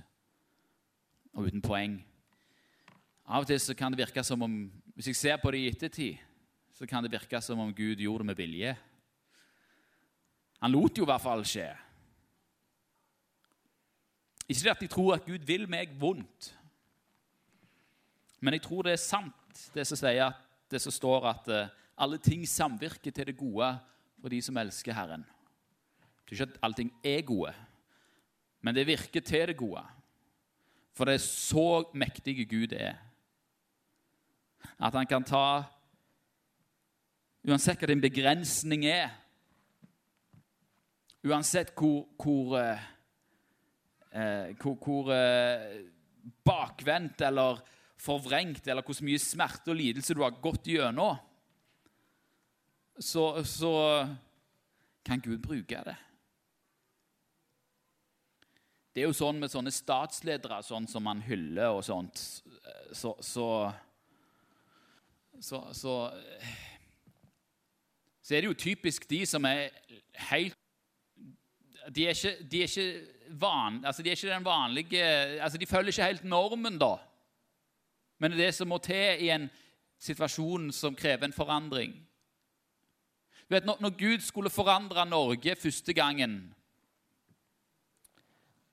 og 1.34 1.50
uten 1.50 1.62
poeng 1.62 2.00
Av 3.30 3.44
og 3.44 3.50
til 3.50 3.60
så 3.62 3.76
kan 3.78 3.94
det 3.94 4.02
virke 4.02 4.24
som 4.26 4.42
om 4.42 4.54
Hvis 4.98 5.12
jeg 5.12 5.16
ser 5.20 5.38
på 5.38 5.52
det 5.54 5.60
i 5.62 5.70
ettertid, 5.70 6.18
så 6.74 6.88
kan 6.90 7.04
det 7.04 7.12
virke 7.14 7.40
som 7.42 7.60
om 7.60 7.74
Gud 7.74 8.02
gjorde 8.02 8.24
det 8.24 8.30
med 8.32 8.36
vilje. 8.36 8.74
Han 10.60 10.72
lot 10.72 10.98
jo 10.98 11.06
i 11.06 11.08
hvert 11.08 11.24
fall 11.24 11.44
skje. 11.48 11.70
Ikke 14.50 14.64
det 14.66 14.74
at 14.74 14.82
jeg 14.84 14.92
tror 14.92 15.14
at 15.16 15.28
Gud 15.28 15.46
vil 15.48 15.68
meg 15.72 15.94
vondt, 16.00 16.50
men 18.42 18.56
jeg 18.56 18.64
tror 18.66 18.84
det 18.88 18.96
er 18.96 19.02
sant, 19.02 19.64
det 19.76 19.86
som 19.88 20.00
sier 20.00 20.36
det 20.72 20.82
som 20.84 20.94
står 20.94 21.28
at 21.30 21.50
uh, 21.52 21.72
alle 22.00 22.20
ting 22.24 22.46
samvirker 22.48 23.12
til 23.12 23.28
det 23.30 23.38
gode 23.38 23.70
for 24.20 24.32
de 24.32 24.40
som 24.44 24.58
elsker 24.60 24.96
Herren. 24.96 25.26
Det 26.26 26.36
er 26.36 26.40
ikke 26.40 26.52
at 26.52 26.64
allting 26.64 26.92
er 27.04 27.22
gode, 27.28 27.54
men 28.62 28.76
det 28.76 28.88
virker 28.88 29.24
til 29.24 29.48
det 29.52 29.58
gode. 29.60 29.84
For 30.96 31.08
det 31.08 31.16
er 31.16 31.24
så 31.24 31.86
mektige 31.96 32.46
Gud 32.46 32.76
er. 32.76 32.98
At 34.80 34.96
han 34.96 35.10
kan 35.10 35.26
ta 35.28 35.46
Uansett 37.48 37.80
hva 37.80 37.88
din 37.88 38.02
begrensning 38.04 38.84
er, 38.84 39.14
Uansett 41.24 41.72
hvor, 41.76 42.06
hvor, 42.20 42.58
eh, 42.60 42.84
eh, 44.12 44.52
hvor, 44.60 44.76
hvor 44.80 45.10
eh, 45.12 45.82
bakvendt 46.48 47.24
eller 47.28 47.60
forvrengt 48.00 48.68
eller 48.68 48.86
hvor 48.86 49.00
mye 49.04 49.20
smerte 49.20 49.74
og 49.74 49.80
lidelse 49.80 50.16
du 50.16 50.24
har 50.24 50.38
gått 50.40 50.70
gjennom, 50.72 51.20
så, 53.00 53.26
så 53.48 53.74
kan 55.04 55.20
Gud 55.24 55.42
bruke 55.44 55.84
det. 55.88 55.98
Det 58.96 59.04
er 59.04 59.10
jo 59.10 59.16
sånn 59.16 59.40
med 59.40 59.52
sånne 59.52 59.72
statsledere 59.72 60.62
sånn 60.66 60.88
som 60.90 61.06
man 61.06 61.22
hyller 61.24 61.76
og 61.76 61.84
sånt, 61.88 62.20
så, 62.96 63.14
så, 63.24 63.46
så, 65.42 65.74
så, 65.74 65.94
så 68.22 68.36
er 68.36 68.42
det 68.42 68.48
jo 68.48 68.54
typisk 68.54 69.10
de 69.10 69.26
som 69.26 69.46
er 69.46 69.70
helt 70.32 70.56
de 71.96 72.06
er 72.06 72.14
ikke, 72.14 72.36
de 72.52 72.58
er 72.62 72.68
ikke, 72.68 73.06
van, 73.30 73.86
altså 73.86 74.04
de 74.04 74.10
er 74.10 74.18
ikke 74.18 74.34
den 74.34 74.46
vanlige 74.46 75.04
altså 75.42 75.58
De 75.58 75.66
følger 75.66 75.88
ikke 75.88 76.06
helt 76.06 76.24
normen, 76.24 76.78
da. 76.80 76.96
Men 78.20 78.32
det 78.32 78.40
er 78.40 78.46
det 78.46 78.56
som 78.56 78.68
må 78.68 78.78
til 78.78 79.24
i 79.24 79.30
en 79.30 79.50
situasjon 80.00 80.72
som 80.72 80.96
krever 80.96 81.26
en 81.26 81.34
forandring. 81.34 81.94
Du 83.50 83.56
vet, 83.56 83.66
når, 83.66 83.78
når 83.80 83.90
Gud 83.90 84.20
skulle 84.22 84.50
forandre 84.50 85.06
Norge 85.06 85.56
første 85.56 85.94
gangen 85.94 86.54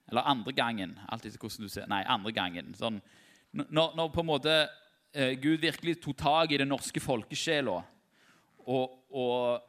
Eller 0.09 0.20
andre 0.20 0.52
gangen 0.52 0.98
alltid 1.09 1.38
hvordan 1.38 1.62
du 1.62 1.68
ser, 1.68 1.87
Nei, 1.87 2.02
andre 2.07 2.33
gangen. 2.33 2.74
Sånn, 2.74 3.00
når, 3.52 3.96
når, 3.96 4.09
på 4.09 4.20
en 4.20 4.26
måte 4.26 4.68
Gud 5.16 5.62
virkelig 5.62 5.94
tok 6.02 6.16
tak 6.20 6.52
i 6.52 6.59
den 6.61 6.68
norske 6.68 7.00
folkesjela 7.00 7.79
og, 8.66 8.96
og 9.09 9.62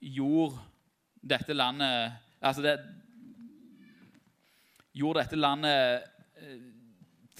gjorde 0.00 0.58
dette 1.24 1.56
landet 1.56 2.18
altså 2.40 2.64
det, 2.64 2.74
gjorde 4.96 5.24
dette 5.24 5.38
landet 5.38 6.08
eh, 6.40 6.58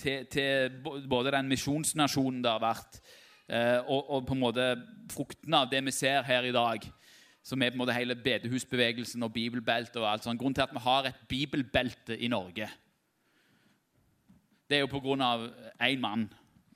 til, 0.01 0.27
til 0.31 0.79
både 1.09 1.35
den 1.35 1.51
misjonsnasjonen 1.51 2.43
det 2.45 2.53
har 2.53 2.63
vært, 2.63 3.01
eh, 3.49 3.79
og, 3.81 4.11
og, 4.11 4.27
på 4.27 4.37
en 4.37 4.43
måte 4.45 4.69
fruktene 5.13 5.65
av 5.65 5.71
det 5.73 5.83
vi 5.89 5.95
ser 5.95 6.27
her 6.27 6.47
i 6.49 6.55
dag, 6.55 6.87
som 7.43 7.63
er 7.63 7.73
på 7.73 7.79
en 7.79 7.83
måte 7.83 7.97
hele 7.97 8.17
bedehusbevegelsen 8.17 9.25
og 9.27 9.33
bibelbeltet 9.35 9.99
og 10.01 10.09
alt 10.11 10.27
sånt. 10.27 10.41
Grunnen 10.41 10.57
til 10.57 10.67
at 10.67 10.77
vi 10.77 10.85
har 10.85 11.09
et 11.09 11.27
bibelbelte 11.29 12.17
i 12.17 12.31
Norge, 12.33 12.69
det 14.71 14.79
er 14.79 14.85
jo 14.85 14.93
på 14.93 15.01
grunn 15.03 15.25
av 15.25 15.49
én 15.83 15.99
mann 15.99 16.29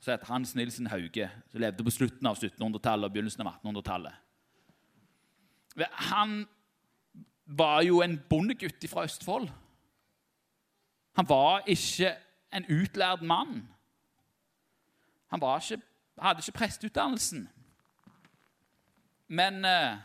som 0.04 0.12
het 0.12 0.26
Hans 0.28 0.52
Nilsen 0.54 0.86
Hauge, 0.92 1.30
som 1.48 1.60
levde 1.60 1.84
på 1.84 1.92
slutten 1.94 2.28
av 2.28 2.36
1700-tallet 2.36 3.08
og 3.08 3.14
begynnelsen 3.14 3.46
av 3.46 3.54
1800-tallet. 3.54 4.12
Han 6.12 6.42
var 7.46 7.80
jo 7.86 8.02
en 8.04 8.18
bondegutt 8.28 8.84
fra 8.90 9.06
Østfold. 9.08 9.48
Han 11.16 11.28
var 11.28 11.64
ikke 11.70 12.12
en 12.52 12.66
utlært 12.68 13.22
mann. 13.24 13.62
Han 15.32 15.40
ikke, 15.40 15.80
hadde 16.20 16.44
ikke 16.44 16.58
presteutdannelsen. 16.58 17.46
Men, 19.26 19.64
eh, 19.64 19.96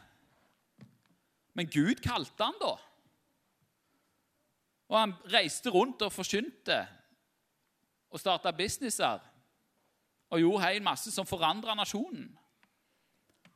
men 1.54 1.68
Gud 1.68 2.00
kalte 2.06 2.44
han 2.44 2.56
da. 2.62 2.78
Og 4.90 5.00
han 5.00 5.14
reiste 5.34 5.70
rundt 5.70 6.02
og 6.02 6.14
forkynte 6.14 6.80
og 8.10 8.20
starta 8.20 8.56
businesser 8.56 9.20
og 10.30 10.40
gjorde 10.40 10.72
en 10.76 10.86
masse 10.86 11.12
som 11.12 11.28
forandra 11.28 11.76
nasjonen. 11.76 12.30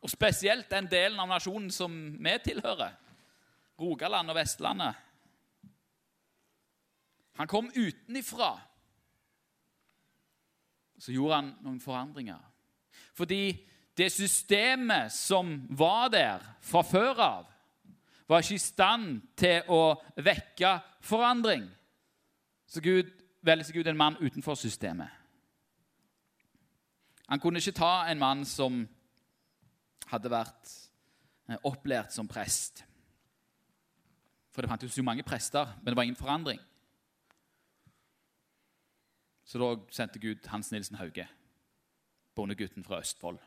Og 0.03 0.11
spesielt 0.11 0.69
den 0.71 0.89
delen 0.91 1.19
av 1.19 1.29
nasjonen 1.29 1.71
som 1.71 1.93
vi 2.19 2.33
tilhører. 2.43 2.95
Rogaland 3.79 4.29
og 4.29 4.35
Vestlandet. 4.35 4.95
Han 7.39 7.47
kom 7.47 7.71
utenifra. 7.71 8.57
Så 10.99 11.13
gjorde 11.15 11.39
han 11.39 11.53
noen 11.63 11.79
forandringer. 11.81 12.41
Fordi 13.13 13.55
det 13.97 14.11
systemet 14.11 15.13
som 15.13 15.55
var 15.69 16.09
der 16.13 16.43
fra 16.61 16.83
før 16.85 17.21
av, 17.21 17.49
var 18.27 18.41
ikke 18.41 18.55
i 18.55 18.61
stand 18.61 19.21
til 19.37 19.67
å 19.69 19.95
vekke 20.15 20.77
forandring. 21.03 21.65
Så 22.67 22.81
Gud 22.81 23.11
velger 23.43 23.67
seg 23.67 23.81
ut 23.81 23.89
en 23.91 23.99
mann 23.99 24.17
utenfor 24.21 24.57
systemet. 24.57 25.22
Han 27.27 27.39
kunne 27.39 27.61
ikke 27.61 27.77
ta 27.77 28.05
en 28.11 28.19
mann 28.19 28.43
som 28.45 28.83
hadde 30.11 30.31
vært 30.31 30.73
eh, 31.49 31.59
opplært 31.63 32.13
som 32.15 32.27
prest. 32.27 32.83
For 34.53 34.61
det 34.61 34.69
fantes 34.69 34.97
jo 34.97 35.05
mange 35.05 35.25
prester, 35.25 35.65
men 35.81 35.91
det 35.91 35.97
var 35.97 36.07
ingen 36.07 36.19
forandring. 36.19 36.59
Så 39.43 39.59
da 39.59 39.73
sendte 39.91 40.21
Gud 40.21 40.45
Hans 40.47 40.71
Nilsen 40.71 40.97
Hauge, 40.97 41.27
bondegutten 42.35 42.85
fra 42.85 43.01
Østfold. 43.01 43.39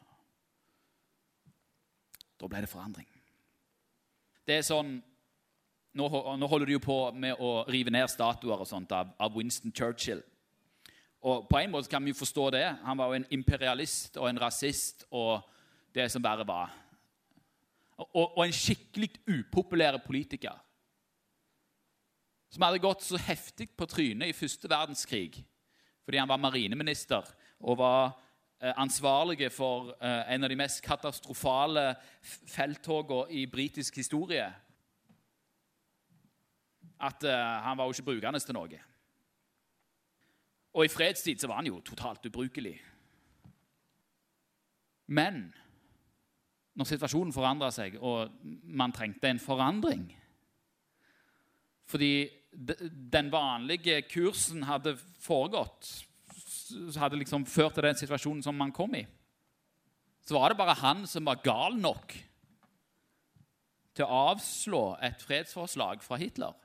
Da 2.41 2.49
ble 2.49 2.65
det 2.65 2.71
forandring. 2.71 3.09
Det 4.47 4.61
er 4.61 4.67
sånn 4.67 4.99
Nå, 5.97 6.11
nå 6.13 6.45
holder 6.53 6.69
de 6.69 6.75
jo 6.75 6.81
på 6.85 6.95
med 7.17 7.39
å 7.41 7.63
rive 7.73 7.89
ned 7.89 8.11
statuer 8.13 8.61
og 8.61 8.69
sånt 8.69 8.91
av, 8.93 9.15
av 9.17 9.33
Winston 9.33 9.73
Churchill. 9.73 10.19
Og 11.27 11.49
På 11.51 11.59
en 11.59 11.73
måte 11.73 11.91
kan 11.91 12.05
vi 12.05 12.15
forstå 12.15 12.51
det. 12.55 12.65
Han 12.87 12.99
var 12.99 13.11
jo 13.11 13.19
en 13.19 13.31
imperialist 13.35 14.17
og 14.17 14.29
en 14.31 14.41
rasist 14.41 15.05
og 15.11 15.43
det 15.95 16.07
som 16.13 16.23
verre 16.23 16.47
var. 16.47 16.71
Og, 17.99 18.37
og 18.37 18.45
en 18.45 18.55
skikkelig 18.55 19.11
upopulær 19.27 19.99
politiker. 20.05 20.55
Som 22.53 22.63
hadde 22.63 22.85
gått 22.85 23.03
så 23.03 23.19
heftig 23.19 23.73
på 23.75 23.89
trynet 23.91 24.31
i 24.31 24.37
første 24.37 24.71
verdenskrig 24.71 25.45
fordi 26.07 26.21
han 26.21 26.31
var 26.31 26.39
marineminister 26.39 27.27
og 27.67 27.81
var 27.81 28.13
Eh, 28.63 28.73
ansvarlige 28.77 29.51
for 29.51 29.91
eh, 30.01 30.35
en 30.35 30.45
av 30.45 30.49
de 30.49 30.57
mest 30.57 30.81
katastrofale 30.81 31.91
felttogene 32.49 33.29
i 33.37 33.43
britisk 33.47 33.99
historie. 34.01 34.47
At 36.97 37.25
eh, 37.25 37.57
han 37.67 37.77
var 37.77 37.85
jo 37.85 37.93
ikke 37.93 38.07
brukende 38.07 38.41
til 38.41 38.57
noe. 38.57 38.81
Og 40.77 40.85
i 40.85 40.93
fredstid 40.93 41.41
så 41.41 41.49
var 41.49 41.63
han 41.63 41.71
jo 41.71 41.81
totalt 41.81 42.27
ubrukelig. 42.29 42.75
Men 45.07 45.47
når 46.77 46.91
situasjonen 46.91 47.33
forandra 47.33 47.71
seg, 47.73 47.97
og 48.05 48.35
man 48.69 48.93
trengte 48.93 49.31
en 49.31 49.41
forandring 49.41 50.11
Fordi 51.87 52.29
den 52.53 53.31
vanlige 53.33 54.01
kursen 54.11 54.65
hadde 54.67 54.97
foregått 55.23 55.93
hadde 56.99 57.19
liksom 57.21 57.45
ført 57.47 57.77
til 57.77 57.87
den 57.87 57.99
situasjonen 57.99 58.43
som 58.43 58.57
man 58.59 58.73
kom 58.75 58.95
i, 58.99 59.05
så 60.27 60.35
var 60.35 60.51
det 60.51 60.59
bare 60.59 60.75
han 60.81 61.05
som 61.07 61.29
var 61.29 61.39
gal 61.45 61.77
nok 61.79 62.15
til 63.95 64.05
å 64.05 64.23
avslå 64.33 64.81
et 65.07 65.23
fredsforslag 65.23 66.03
fra 66.03 66.19
Hitler 66.19 66.57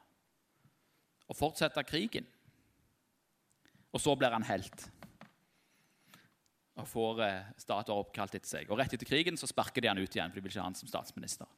og 1.30 1.38
fortsette 1.38 1.84
krigen. 1.86 2.26
Og 3.92 4.02
så 4.02 4.16
blir 4.16 4.34
han 4.34 4.48
helt 4.48 4.88
og 6.82 6.88
får 6.88 7.20
eh, 7.26 7.50
statuer 7.62 8.00
oppkalt 8.00 8.36
etter 8.38 8.50
seg. 8.50 8.70
Og 8.72 8.80
Rett 8.80 8.94
etter 8.96 9.06
krigen 9.06 9.38
så 9.38 9.50
sparker 9.50 9.84
de 9.84 9.92
han 9.92 10.00
ut 10.00 10.16
igjen, 10.16 10.32
for 10.32 10.40
de 10.40 10.46
vil 10.46 10.54
ikke 10.54 10.64
ha 10.64 10.70
han 10.70 10.78
som 10.78 10.90
statsminister. 10.90 11.50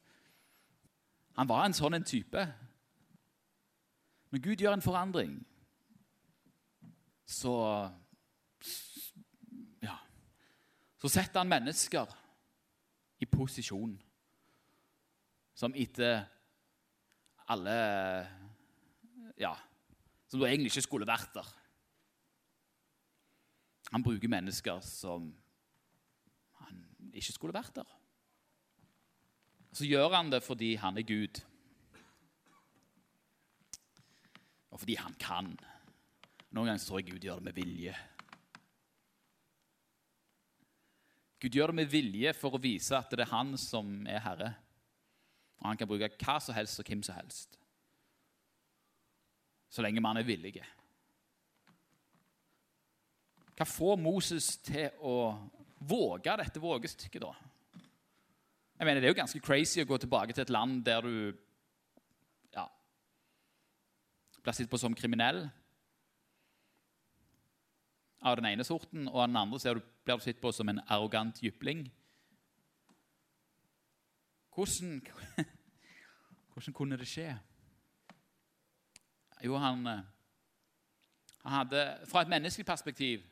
Han 1.38 1.48
var 1.48 1.64
en 1.64 1.76
sånn 1.76 1.96
en 1.96 2.06
type. 2.06 2.42
Når 4.34 4.42
Gud 4.44 4.60
gjør 4.60 4.76
en 4.76 4.84
forandring, 4.84 5.38
så 7.24 7.54
så 11.04 11.10
setter 11.12 11.42
han 11.42 11.50
mennesker 11.50 12.08
i 13.20 13.26
posisjon 13.28 13.90
som 15.52 15.74
etter 15.76 16.22
alle 17.52 17.74
Ja, 19.36 19.50
som 20.30 20.40
da 20.40 20.48
egentlig 20.48 20.70
ikke 20.72 20.86
skulle 20.86 21.08
vært 21.08 21.34
der. 21.34 21.48
Han 23.92 24.02
bruker 24.02 24.30
mennesker 24.30 24.80
som 24.84 25.28
han 26.62 26.80
ikke 27.12 27.34
skulle 27.34 27.56
vært 27.56 27.74
der. 27.76 27.90
Så 29.74 29.88
gjør 29.88 30.14
han 30.14 30.30
det 30.30 30.42
fordi 30.44 30.74
han 30.78 30.98
er 30.98 31.06
Gud. 31.06 31.40
Og 34.70 34.80
fordi 34.82 34.96
han 34.98 35.14
kan. 35.18 35.52
Noen 36.54 36.70
ganger 36.70 36.82
tror 36.82 37.00
jeg 37.00 37.12
Gud 37.12 37.26
gjør 37.26 37.40
det 37.42 37.48
med 37.48 37.58
vilje. 37.58 37.94
Gud 41.42 41.58
gjør 41.58 41.72
det 41.72 41.80
med 41.82 41.90
vilje 41.92 42.30
for 42.38 42.56
å 42.56 42.62
vise 42.62 42.96
at 42.96 43.10
det 43.12 43.26
er 43.26 43.34
han 43.34 43.52
som 43.60 44.06
er 44.08 44.22
herre. 44.24 44.54
Og 45.60 45.68
han 45.68 45.80
kan 45.80 45.90
bruke 45.90 46.08
hva 46.22 46.38
som 46.42 46.56
helst 46.56 46.80
og 46.80 46.88
hvem 46.88 47.02
som 47.04 47.18
helst. 47.18 47.58
Så 49.68 49.82
lenge 49.82 50.02
man 50.02 50.16
er 50.16 50.26
villige. 50.26 50.64
Hva 53.54 53.66
får 53.68 53.98
Moses 54.02 54.56
til 54.66 54.90
å 54.98 55.16
våge 55.86 56.36
dette 56.40 56.62
vågestykket, 56.62 57.22
da? 57.22 57.34
Jeg 58.78 58.86
mener, 58.86 59.00
Det 59.00 59.06
er 59.06 59.12
jo 59.12 59.20
ganske 59.20 59.40
crazy 59.40 59.82
å 59.82 59.86
gå 59.86 59.98
tilbake 59.98 60.32
til 60.32 60.42
et 60.42 60.50
land 60.50 60.82
der 60.84 61.00
du 61.00 61.36
ja, 62.52 62.64
blir 64.42 64.56
sett 64.56 64.70
på 64.70 64.78
som 64.78 64.94
kriminell 64.94 65.44
av 68.24 68.36
den 68.36 68.48
ene 68.48 68.64
sorten, 68.64 69.06
og 69.08 69.20
av 69.20 69.28
den 69.28 69.36
andre 69.36 69.74
du, 69.74 69.82
blir 70.04 70.18
du 70.18 70.24
sett 70.24 70.40
på 70.40 70.50
som 70.52 70.68
en 70.68 70.80
arrogant 70.88 71.38
jypling. 71.42 71.84
Hvordan, 74.54 74.98
hvordan 76.54 76.74
kunne 76.74 76.98
det 76.98 77.06
skje? 77.06 77.28
Jo, 79.44 79.54
han, 79.60 79.86
eh, 79.86 80.02
han 81.42 81.52
hadde 81.52 81.80
Fra 82.08 82.22
et 82.22 82.30
menneskelig 82.32 82.66
perspektiv 82.66 83.22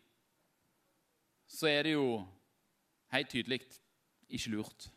så 1.53 1.69
er 1.69 1.87
det 1.87 1.95
jo 1.97 2.23
helt 3.12 3.31
tydelig 3.31 3.61
ikke 4.33 4.55
lurt 4.55 4.88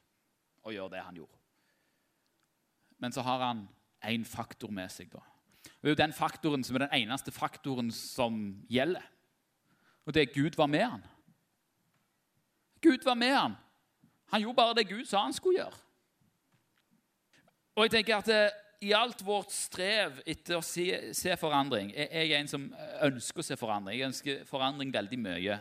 å 0.66 0.72
gjøre 0.74 0.96
det 0.96 1.04
han 1.04 1.18
gjorde. 1.20 1.42
Men 3.04 3.12
så 3.12 3.26
har 3.28 3.44
han 3.44 3.66
én 4.08 4.24
faktor 4.26 4.72
med 4.72 4.92
seg. 4.92 5.12
da. 5.12 5.22
Det 5.66 5.90
er 5.90 5.96
jo 5.96 6.00
den 6.00 6.16
faktoren 6.16 6.64
som 6.64 6.78
er 6.78 6.86
den 6.86 7.04
eneste 7.04 7.34
faktoren 7.36 7.92
som 7.92 8.40
gjelder. 8.72 9.04
Og 10.06 10.14
det 10.14 10.22
er 10.22 10.34
Gud 10.34 10.56
var 10.58 10.70
med 10.72 10.86
han. 10.86 11.04
Gud 12.82 13.04
var 13.04 13.18
med 13.20 13.34
han. 13.36 13.56
Han 14.32 14.42
gjorde 14.42 14.56
bare 14.56 14.78
det 14.78 14.88
Gud 14.90 15.06
sa 15.06 15.26
han 15.26 15.34
skulle 15.34 15.60
gjøre. 15.60 15.82
Og 17.76 17.84
jeg 17.86 17.98
tenker 17.98 18.22
at 18.22 18.30
det, 18.30 18.44
eh, 18.46 18.62
I 18.86 18.92
alt 18.94 19.22
vårt 19.26 19.52
strev 19.56 20.20
etter 20.28 20.58
å 20.58 20.62
se, 20.62 21.14
se, 21.16 21.32
forandring 21.40 21.94
Jeg 21.96 22.32
er 22.32 22.40
en 22.42 22.48
som 22.48 22.66
ønsker 23.02 23.40
å 23.40 23.46
se 23.48 23.56
forandring. 23.58 23.98
Jeg 23.98 24.08
ønsker 24.08 24.44
forandring 24.46 24.92
veldig 24.94 25.20
mye. 25.20 25.56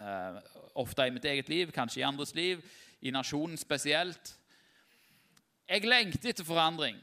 Uh, 0.00 0.40
ofte 0.80 1.04
i 1.06 1.12
mitt 1.12 1.24
eget 1.28 1.48
liv, 1.52 1.72
kanskje 1.76 2.00
i 2.00 2.06
andres 2.08 2.34
liv, 2.34 2.62
i 3.00 3.12
nasjonen 3.12 3.58
spesielt. 3.60 4.34
Jeg 5.68 5.84
lengter 5.84 6.32
etter 6.32 6.44
forandring. 6.44 6.96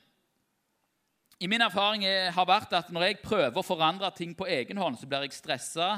I 1.39 1.47
Min 1.47 1.61
erfaring 1.61 2.01
har 2.33 2.45
vært 2.49 2.73
at 2.73 2.89
når 2.89 3.03
jeg 3.05 3.19
prøver 3.21 3.59
å 3.61 3.65
forandre 3.65 4.09
ting 4.17 4.33
på 4.35 4.47
egen 4.49 4.79
hånd, 4.81 4.97
så 4.97 5.05
blir 5.05 5.27
jeg 5.27 5.37
stressa 5.37 5.89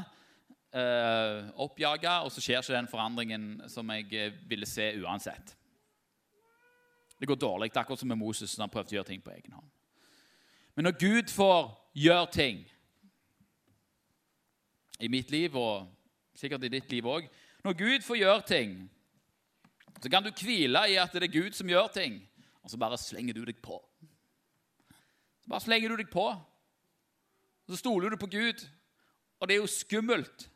eh, 0.76 1.48
oppjaga, 1.56 2.20
og 2.26 2.32
så 2.34 2.44
skjer 2.44 2.60
ikke 2.60 2.76
den 2.76 2.90
forandringen 2.92 3.46
som 3.72 3.90
jeg 3.96 4.10
eh, 4.14 4.36
ville 4.50 4.68
se 4.68 4.92
uansett. 5.00 5.56
Det 7.20 7.28
går 7.28 7.40
dårlig, 7.40 7.72
akkurat 7.76 8.00
som 8.00 8.12
med 8.12 8.20
Moses 8.20 8.52
som 8.52 8.64
han 8.64 8.72
prøvde 8.74 8.94
å 8.94 9.00
gjøre 9.00 9.12
ting 9.12 9.24
på 9.24 9.34
egen 9.34 9.56
hånd. 9.56 9.70
Men 10.76 10.88
når 10.88 11.00
Gud 11.00 11.32
får 11.34 11.72
gjøre 12.00 12.28
ting 12.32 12.62
i 15.00 15.10
mitt 15.12 15.32
liv, 15.32 15.56
og 15.56 15.88
sikkert 16.40 16.66
i 16.66 16.72
ditt 16.72 16.92
liv 16.92 17.08
òg 17.08 17.28
Når 17.64 17.76
Gud 17.76 18.06
får 18.06 18.22
gjøre 18.22 18.48
ting, 18.48 18.76
så 20.00 20.10
kan 20.10 20.24
du 20.24 20.32
hvile 20.32 20.86
i 20.88 20.96
at 20.96 21.12
det 21.12 21.28
er 21.28 21.34
Gud 21.34 21.52
som 21.58 21.68
gjør 21.68 21.90
ting, 21.92 22.22
og 22.64 22.72
så 22.72 22.78
bare 22.80 22.98
slenger 22.98 23.36
du 23.36 23.44
deg 23.44 23.60
på. 23.60 23.82
Så 25.44 25.52
bare 25.52 25.66
slenger 25.66 25.92
du 25.92 25.98
deg 26.00 26.08
på. 26.12 26.24
Og 26.30 27.74
så 27.74 27.82
stoler 27.82 28.14
du 28.14 28.18
på 28.18 28.30
Gud. 28.32 28.64
Og 29.40 29.48
det 29.48 29.56
er 29.56 29.62
jo 29.64 29.72
skummelt 29.72 30.48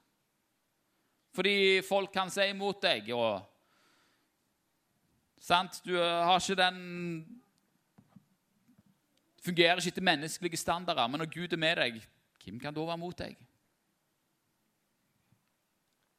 fordi 1.33 1.81
folk 1.81 2.11
kan 2.13 2.29
si 2.29 2.45
imot 2.45 2.77
deg. 2.83 3.07
og 3.09 3.41
sant? 5.41 5.79
Du 5.85 5.95
har 5.97 6.37
ikke 6.37 6.59
den 6.61 7.41
Fungerer 9.43 9.81
ikke 9.81 9.91
etter 9.91 10.05
menneskelige 10.05 10.57
standarder. 10.57 11.07
Men 11.07 11.19
når 11.19 11.33
Gud 11.33 11.53
er 11.53 11.59
med 11.59 11.75
deg, 11.75 11.97
hvem 12.43 12.59
kan 12.61 12.73
da 12.73 12.85
være 12.85 13.01
mot 13.01 13.17
deg? 13.17 13.35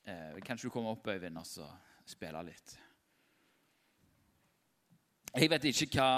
Eh, 0.04 0.40
kanskje 0.44 0.68
du 0.68 0.70
kommer 0.70 0.90
opp, 0.90 1.06
Øyvind, 1.08 1.38
og 1.38 1.46
så 1.46 1.64
spille 2.06 2.42
litt? 2.44 2.74
Jeg 5.34 5.48
vet 5.50 5.64
ikke 5.70 5.86
hva 5.96 6.10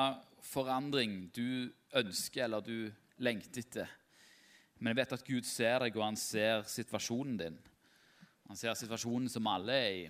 forandring 0.43 1.29
du 1.35 1.71
ønsker 1.95 2.45
eller 2.45 2.65
du 2.67 2.91
lengter 3.23 3.63
etter. 3.63 3.93
Men 4.79 4.91
jeg 4.91 4.99
vet 4.99 5.15
at 5.15 5.25
Gud 5.25 5.47
ser 5.49 5.79
deg, 5.85 5.97
og 5.97 6.05
han 6.05 6.19
ser 6.19 6.67
situasjonen 6.69 7.39
din. 7.41 7.61
Han 8.49 8.59
ser 8.59 8.75
situasjonen 8.75 9.31
som 9.31 9.47
alle 9.47 9.73
er 9.73 9.95
i. 9.95 10.05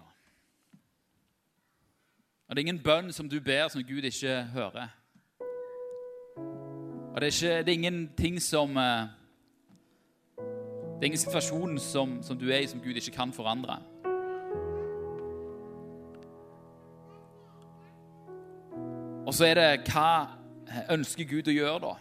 Og 2.47 2.55
Det 2.55 2.59
er 2.59 2.65
ingen 2.65 2.83
bønn 2.83 3.13
som 3.13 3.29
du 3.29 3.41
ber, 3.41 3.69
som 3.69 3.85
Gud 3.85 4.09
ikke 4.09 4.43
hører. 4.57 4.89
Og 7.13 7.21
det 7.21 7.29
er, 7.29 7.33
ikke, 7.33 7.63
det 7.65 7.69
er 7.69 7.79
ingenting 7.79 8.43
som 8.43 8.77
eh, 8.77 9.09
Det 10.97 11.03
er 11.03 11.07
ingen 11.11 11.19
situasjon 11.19 11.79
som, 11.79 12.23
som 12.23 12.39
du 12.39 12.47
er 12.49 12.63
i, 12.65 12.67
som 12.67 12.81
Gud 12.81 12.97
ikke 12.97 13.13
kan 13.13 13.33
forandre. 13.33 13.77
Og 19.27 19.35
så 19.35 19.45
er 19.45 19.55
det 19.59 19.93
hva 19.93 20.27
ønsker 20.95 21.29
Gud 21.29 21.51
å 21.53 21.57
gjøre, 21.57 21.83
da? 21.85 21.95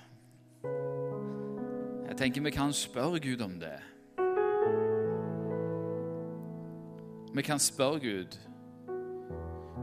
Jeg 2.07 2.17
tenker 2.21 2.47
vi 2.47 2.55
kan 2.55 2.71
spørre 2.71 3.19
Gud 3.19 3.43
om 3.43 3.59
det. 3.59 3.75
Vi 7.35 7.43
kan 7.43 7.59
spørre 7.59 7.99
Gud. 7.99 8.39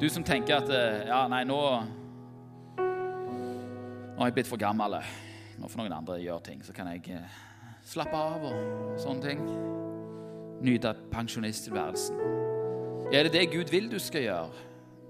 Du 0.00 0.08
som 0.08 0.24
tenker 0.24 0.56
at 0.62 0.72
eh, 0.72 1.04
ja, 1.12 1.26
nei, 1.28 1.44
nå 1.44 1.60
Nå 4.12 4.20
har 4.24 4.30
jeg 4.30 4.40
blitt 4.40 4.48
for 4.48 4.60
gammel. 4.60 5.02
Nå 5.60 5.68
får 5.68 5.82
noen 5.82 6.00
andre 6.00 6.22
gjøre 6.22 6.46
ting, 6.48 6.64
så 6.64 6.72
kan 6.72 6.88
jeg 6.94 7.12
eh, 7.12 7.40
slappe 7.84 8.16
av 8.16 8.44
og 8.48 8.98
sånne 9.00 9.22
ting. 9.26 9.42
Nyte 10.62 10.94
pensjonisttilværelsen. 11.12 12.18
Er 13.12 13.26
det 13.26 13.32
det 13.34 13.50
Gud 13.52 13.70
vil 13.70 13.90
du 13.92 13.98
skal 13.98 14.22
gjøre? 14.22 14.66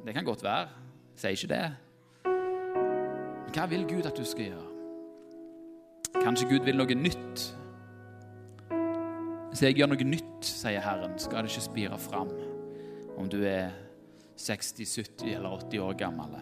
Det 0.06 0.14
kan 0.14 0.24
godt 0.24 0.42
være. 0.42 0.68
Sier 1.16 1.36
ikke 1.36 1.52
det. 1.52 1.64
Men 2.24 3.52
hva 3.54 3.66
vil 3.70 3.84
Gud 3.88 4.06
at 4.08 4.16
du 4.16 4.24
skal 4.24 4.48
gjøre? 4.48 4.68
Kanskje 6.22 6.48
Gud 6.48 6.64
vil 6.64 6.78
noe 6.78 6.96
nytt? 6.96 7.44
Hvis 9.52 9.62
jeg 9.62 9.76
gjør 9.76 9.92
noe 9.92 10.08
nytt, 10.08 10.48
sier 10.48 10.80
Herren, 10.80 11.18
skal 11.20 11.44
det 11.44 11.52
ikke 11.52 11.64
spire 11.68 11.98
fram 12.00 12.30
om 13.20 13.28
du 13.28 13.42
er 13.44 13.70
60, 14.40 14.88
70 14.88 15.34
eller 15.36 15.58
80 15.60 15.78
år 15.84 15.98
gammel. 16.00 16.36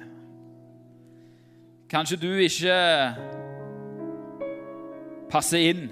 Kanskje 1.90 2.16
du 2.22 2.30
ikke 2.38 2.76
passer 5.30 5.66
inn. 5.72 5.88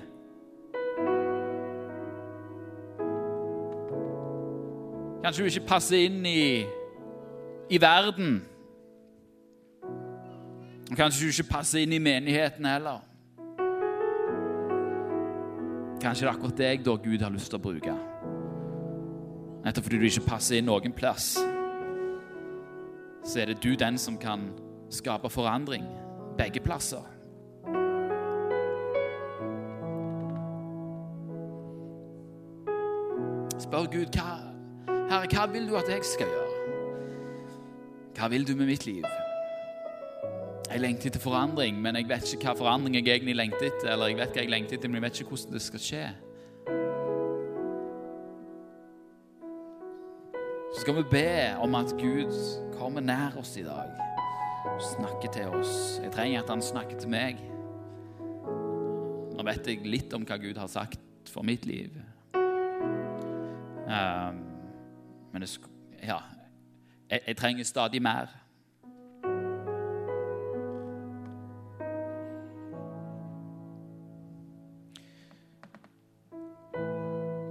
Kanskje 5.23 5.43
du 5.43 5.51
ikke 5.51 5.67
passer 5.67 6.05
inn 6.07 6.23
i, 6.27 6.63
i 7.71 7.81
verden. 7.81 8.39
Kanskje 10.97 11.25
du 11.27 11.33
ikke 11.33 11.51
passer 11.51 11.83
inn 11.83 11.93
i 11.93 11.99
menigheten 12.03 12.65
heller. 12.65 13.03
Kanskje 15.99 16.25
det 16.25 16.31
er 16.31 16.35
akkurat 16.37 16.59
deg 16.63 16.87
da 16.87 16.95
Gud 17.03 17.23
har 17.27 17.35
lyst 17.35 17.51
til 17.51 17.59
å 17.59 17.63
bruke. 17.63 17.95
Nettopp 19.65 19.89
fordi 19.89 19.99
du 19.99 20.07
ikke 20.07 20.29
passer 20.29 20.61
inn 20.61 20.69
noen 20.71 20.95
plass, 20.95 21.33
så 23.27 23.43
er 23.43 23.51
det 23.51 23.59
du 23.61 23.75
den 23.77 23.99
som 23.99 24.17
kan 24.17 24.47
skape 24.95 25.29
forandring 25.29 25.85
begge 26.39 26.63
plasser. 26.65 27.03
Spør 33.59 33.91
Gud 33.93 34.15
hva, 34.15 34.48
Herre, 35.09 35.25
hva 35.33 35.47
vil 35.49 35.65
du 35.65 35.73
at 35.79 35.89
jeg 35.89 36.05
skal 36.05 36.29
gjøre? 36.29 36.49
Hva 38.19 38.27
vil 38.29 38.43
du 38.45 38.53
med 38.59 38.67
mitt 38.69 38.85
liv? 38.85 39.05
Jeg 40.69 40.83
lengter 40.83 41.09
etter 41.09 41.23
forandring, 41.23 41.79
men 41.81 41.97
jeg 41.97 42.09
vet 42.11 42.33
ikke 42.35 42.51
hva 42.51 42.59
forandring 42.59 42.99
jeg 42.99 43.07
egentlig 43.15 43.37
lengter 43.39 43.71
etter. 43.71 43.89
Eller 43.95 44.11
jeg 44.11 44.19
vet 44.19 44.35
hva 44.35 44.43
jeg 44.43 44.53
lengter 44.53 44.77
etter, 44.77 44.91
men 44.91 44.99
jeg 44.99 45.05
vet 45.07 45.21
ikke 45.23 45.33
hvordan 45.33 45.55
det 45.57 45.63
skal 45.65 45.83
skje. 45.85 46.03
Så 50.75 50.83
skal 50.83 50.99
vi 50.99 51.07
be 51.15 51.31
om 51.65 51.79
at 51.81 51.95
Gud 51.97 52.37
kommer 52.77 53.01
nær 53.01 53.39
oss 53.41 53.55
i 53.57 53.65
dag. 53.65 53.97
og 54.75 54.83
Snakker 54.91 55.33
til 55.39 55.57
oss. 55.57 55.73
Jeg 56.03 56.13
trenger 56.13 56.43
at 56.43 56.53
han 56.53 56.63
snakker 56.63 57.01
til 57.01 57.15
meg. 57.15 57.41
Nå 59.39 59.49
vet 59.49 59.73
jeg 59.73 59.89
litt 59.89 60.13
om 60.13 60.29
hva 60.29 60.37
Gud 60.43 60.61
har 60.61 60.69
sagt 60.69 61.33
for 61.33 61.49
mitt 61.49 61.65
liv. 61.65 61.97
Um, 63.89 64.48
men 65.33 65.45
det, 65.45 65.51
ja, 66.03 66.19
jeg, 67.11 67.21
jeg 67.27 67.37
trenger 67.37 67.65
stadig 67.65 68.03
mer. 68.03 68.29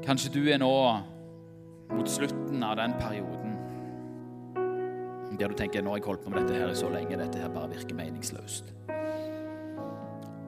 Kanskje 0.07 0.32
du 0.32 0.43
er 0.47 0.61
nå 0.61 0.71
mot 1.91 2.09
slutten 2.09 2.63
av 2.63 2.78
den 2.80 2.93
perioden 2.99 3.47
der 5.38 5.51
du 5.51 5.57
tenker 5.57 5.84
nå 5.86 5.91
har 5.93 5.99
jeg 5.99 6.07
holdt 6.07 6.23
på 6.25 6.32
med 6.34 6.47
dette 6.47 6.57
her 6.57 6.71
så 6.73 6.89
lenge, 6.89 7.17
dette 7.19 7.41
her 7.41 7.51
bare 7.53 7.69
virker 7.69 7.97
meningsløst. 7.97 8.71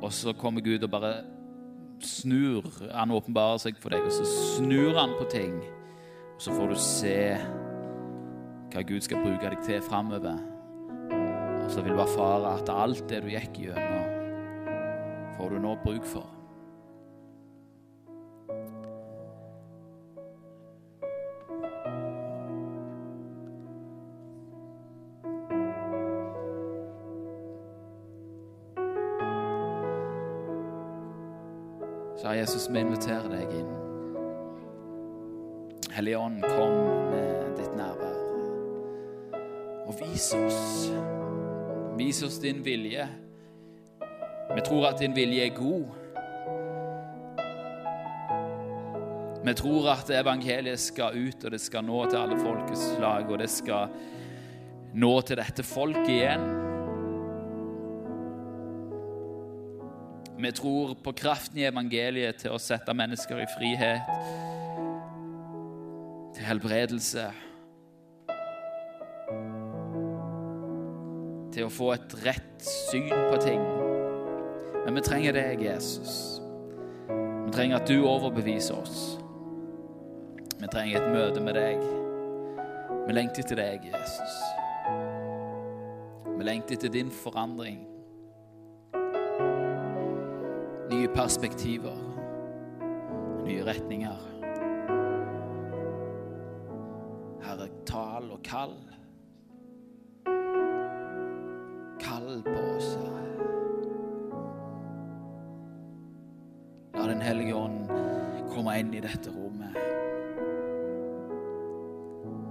Og 0.01 0.13
så 0.15 0.33
kommer 0.33 0.63
Gud 0.65 0.83
og 0.83 0.91
bare 0.91 1.11
snur. 2.01 2.65
Han 2.93 3.11
åpenbarer 3.11 3.59
seg 3.61 3.77
for 3.81 3.93
deg, 3.93 4.07
og 4.07 4.15
så 4.15 4.25
snur 4.55 4.97
han 4.97 5.13
på 5.19 5.27
ting. 5.29 5.59
Og 6.39 6.43
så 6.43 6.53
får 6.55 6.69
du 6.71 6.75
se 6.79 7.15
hva 8.71 8.81
Gud 8.87 9.03
skal 9.03 9.19
bruke 9.19 9.49
deg 9.51 9.59
til 9.65 9.81
framover. 9.83 10.37
Og 11.11 11.67
så 11.67 11.83
vil 11.83 11.97
du 11.97 11.99
erfare 11.99 12.53
at 12.53 12.71
alt 12.71 13.01
det 13.11 13.19
du 13.25 13.27
gikk 13.33 13.59
gjennom, 13.65 14.13
får 15.35 15.51
du 15.51 15.59
nå 15.59 15.73
bruk 15.83 16.07
for. 16.07 16.38
At 44.99 45.05
din 45.05 45.15
vilje 45.15 45.45
er 45.45 45.55
god. 45.55 45.85
Vi 49.45 49.53
tror 49.55 49.85
at 49.93 50.09
evangeliet 50.11 50.79
skal 50.79 51.15
ut, 51.15 51.45
og 51.45 51.51
det 51.51 51.61
skal 51.63 51.85
nå 51.87 52.01
til 52.09 52.19
alle 52.19 52.39
folkeslag, 52.41 53.29
og 53.31 53.39
det 53.39 53.47
skal 53.49 53.93
nå 54.99 55.13
til 55.23 55.39
dette 55.39 55.63
folket 55.63 56.11
igjen. 56.17 56.43
Vi 60.39 60.51
tror 60.55 60.97
på 61.03 61.15
kraften 61.15 61.61
i 61.63 61.67
evangeliet 61.69 62.43
til 62.43 62.51
å 62.51 62.59
sette 62.59 62.91
mennesker 62.91 63.39
i 63.39 63.47
frihet, 63.55 64.11
til 66.35 66.49
helbredelse. 66.49 67.29
Til 71.55 71.69
å 71.69 71.71
få 71.71 71.93
et 71.95 72.19
rett 72.27 72.67
syn 72.67 73.15
på 73.31 73.39
ting. 73.47 73.63
Men 74.89 74.95
vi 74.95 75.01
trenger 75.01 75.33
deg, 75.33 75.59
Jesus. 75.61 76.41
Vi 77.45 77.51
trenger 77.53 77.77
at 77.77 77.87
du 77.87 78.07
overbeviser 78.09 78.73
oss. 78.73 79.19
Vi 80.57 80.67
trenger 80.73 80.97
et 80.97 81.11
møte 81.13 81.43
med 81.45 81.53
deg. 81.53 81.83
Vi 83.05 83.13
lengter 83.13 83.43
etter 83.45 83.59
deg, 83.61 83.85
Jesus. 83.85 84.39
Vi 86.25 86.47
lengter 86.47 86.73
etter 86.73 86.89
din 86.89 87.13
forandring 87.13 87.83
nye 90.89 91.13
perspektiver, 91.13 92.01
nye 93.45 93.61
retninger. 93.69 94.25
Herre, 97.45 97.69
tal 97.85 98.33
og 98.33 98.41
kall. 98.41 98.73
Dette 109.09 109.31
rommet. 109.33 109.75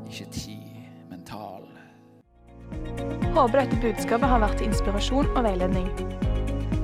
Ikke 0.09 0.27
tid, 0.33 0.79
men 1.11 1.23
tal. 1.29 1.67
Håper 3.37 3.63
dette 3.63 3.81
budskapet 3.83 4.29
har 4.29 4.43
vært 4.43 4.59
til 4.61 4.71
inspirasjon 4.71 5.31
og 5.35 5.45
veiledning. 5.47 5.91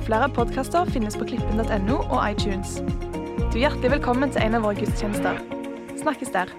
Flere 0.05 0.29
podkaster 0.37 0.91
finnes 0.93 1.17
på 1.17 1.27
klippen.no 1.33 1.99
og 2.05 2.21
iTunes. 2.29 2.79
Du 3.51 3.59
er 3.59 3.67
hjertelig 3.67 3.97
velkommen 3.97 4.33
til 4.35 4.45
en 4.45 4.59
av 4.59 4.67
våre 4.67 4.79
gudstjenester. 4.83 5.41
Snakkes 6.01 6.35
der. 6.35 6.53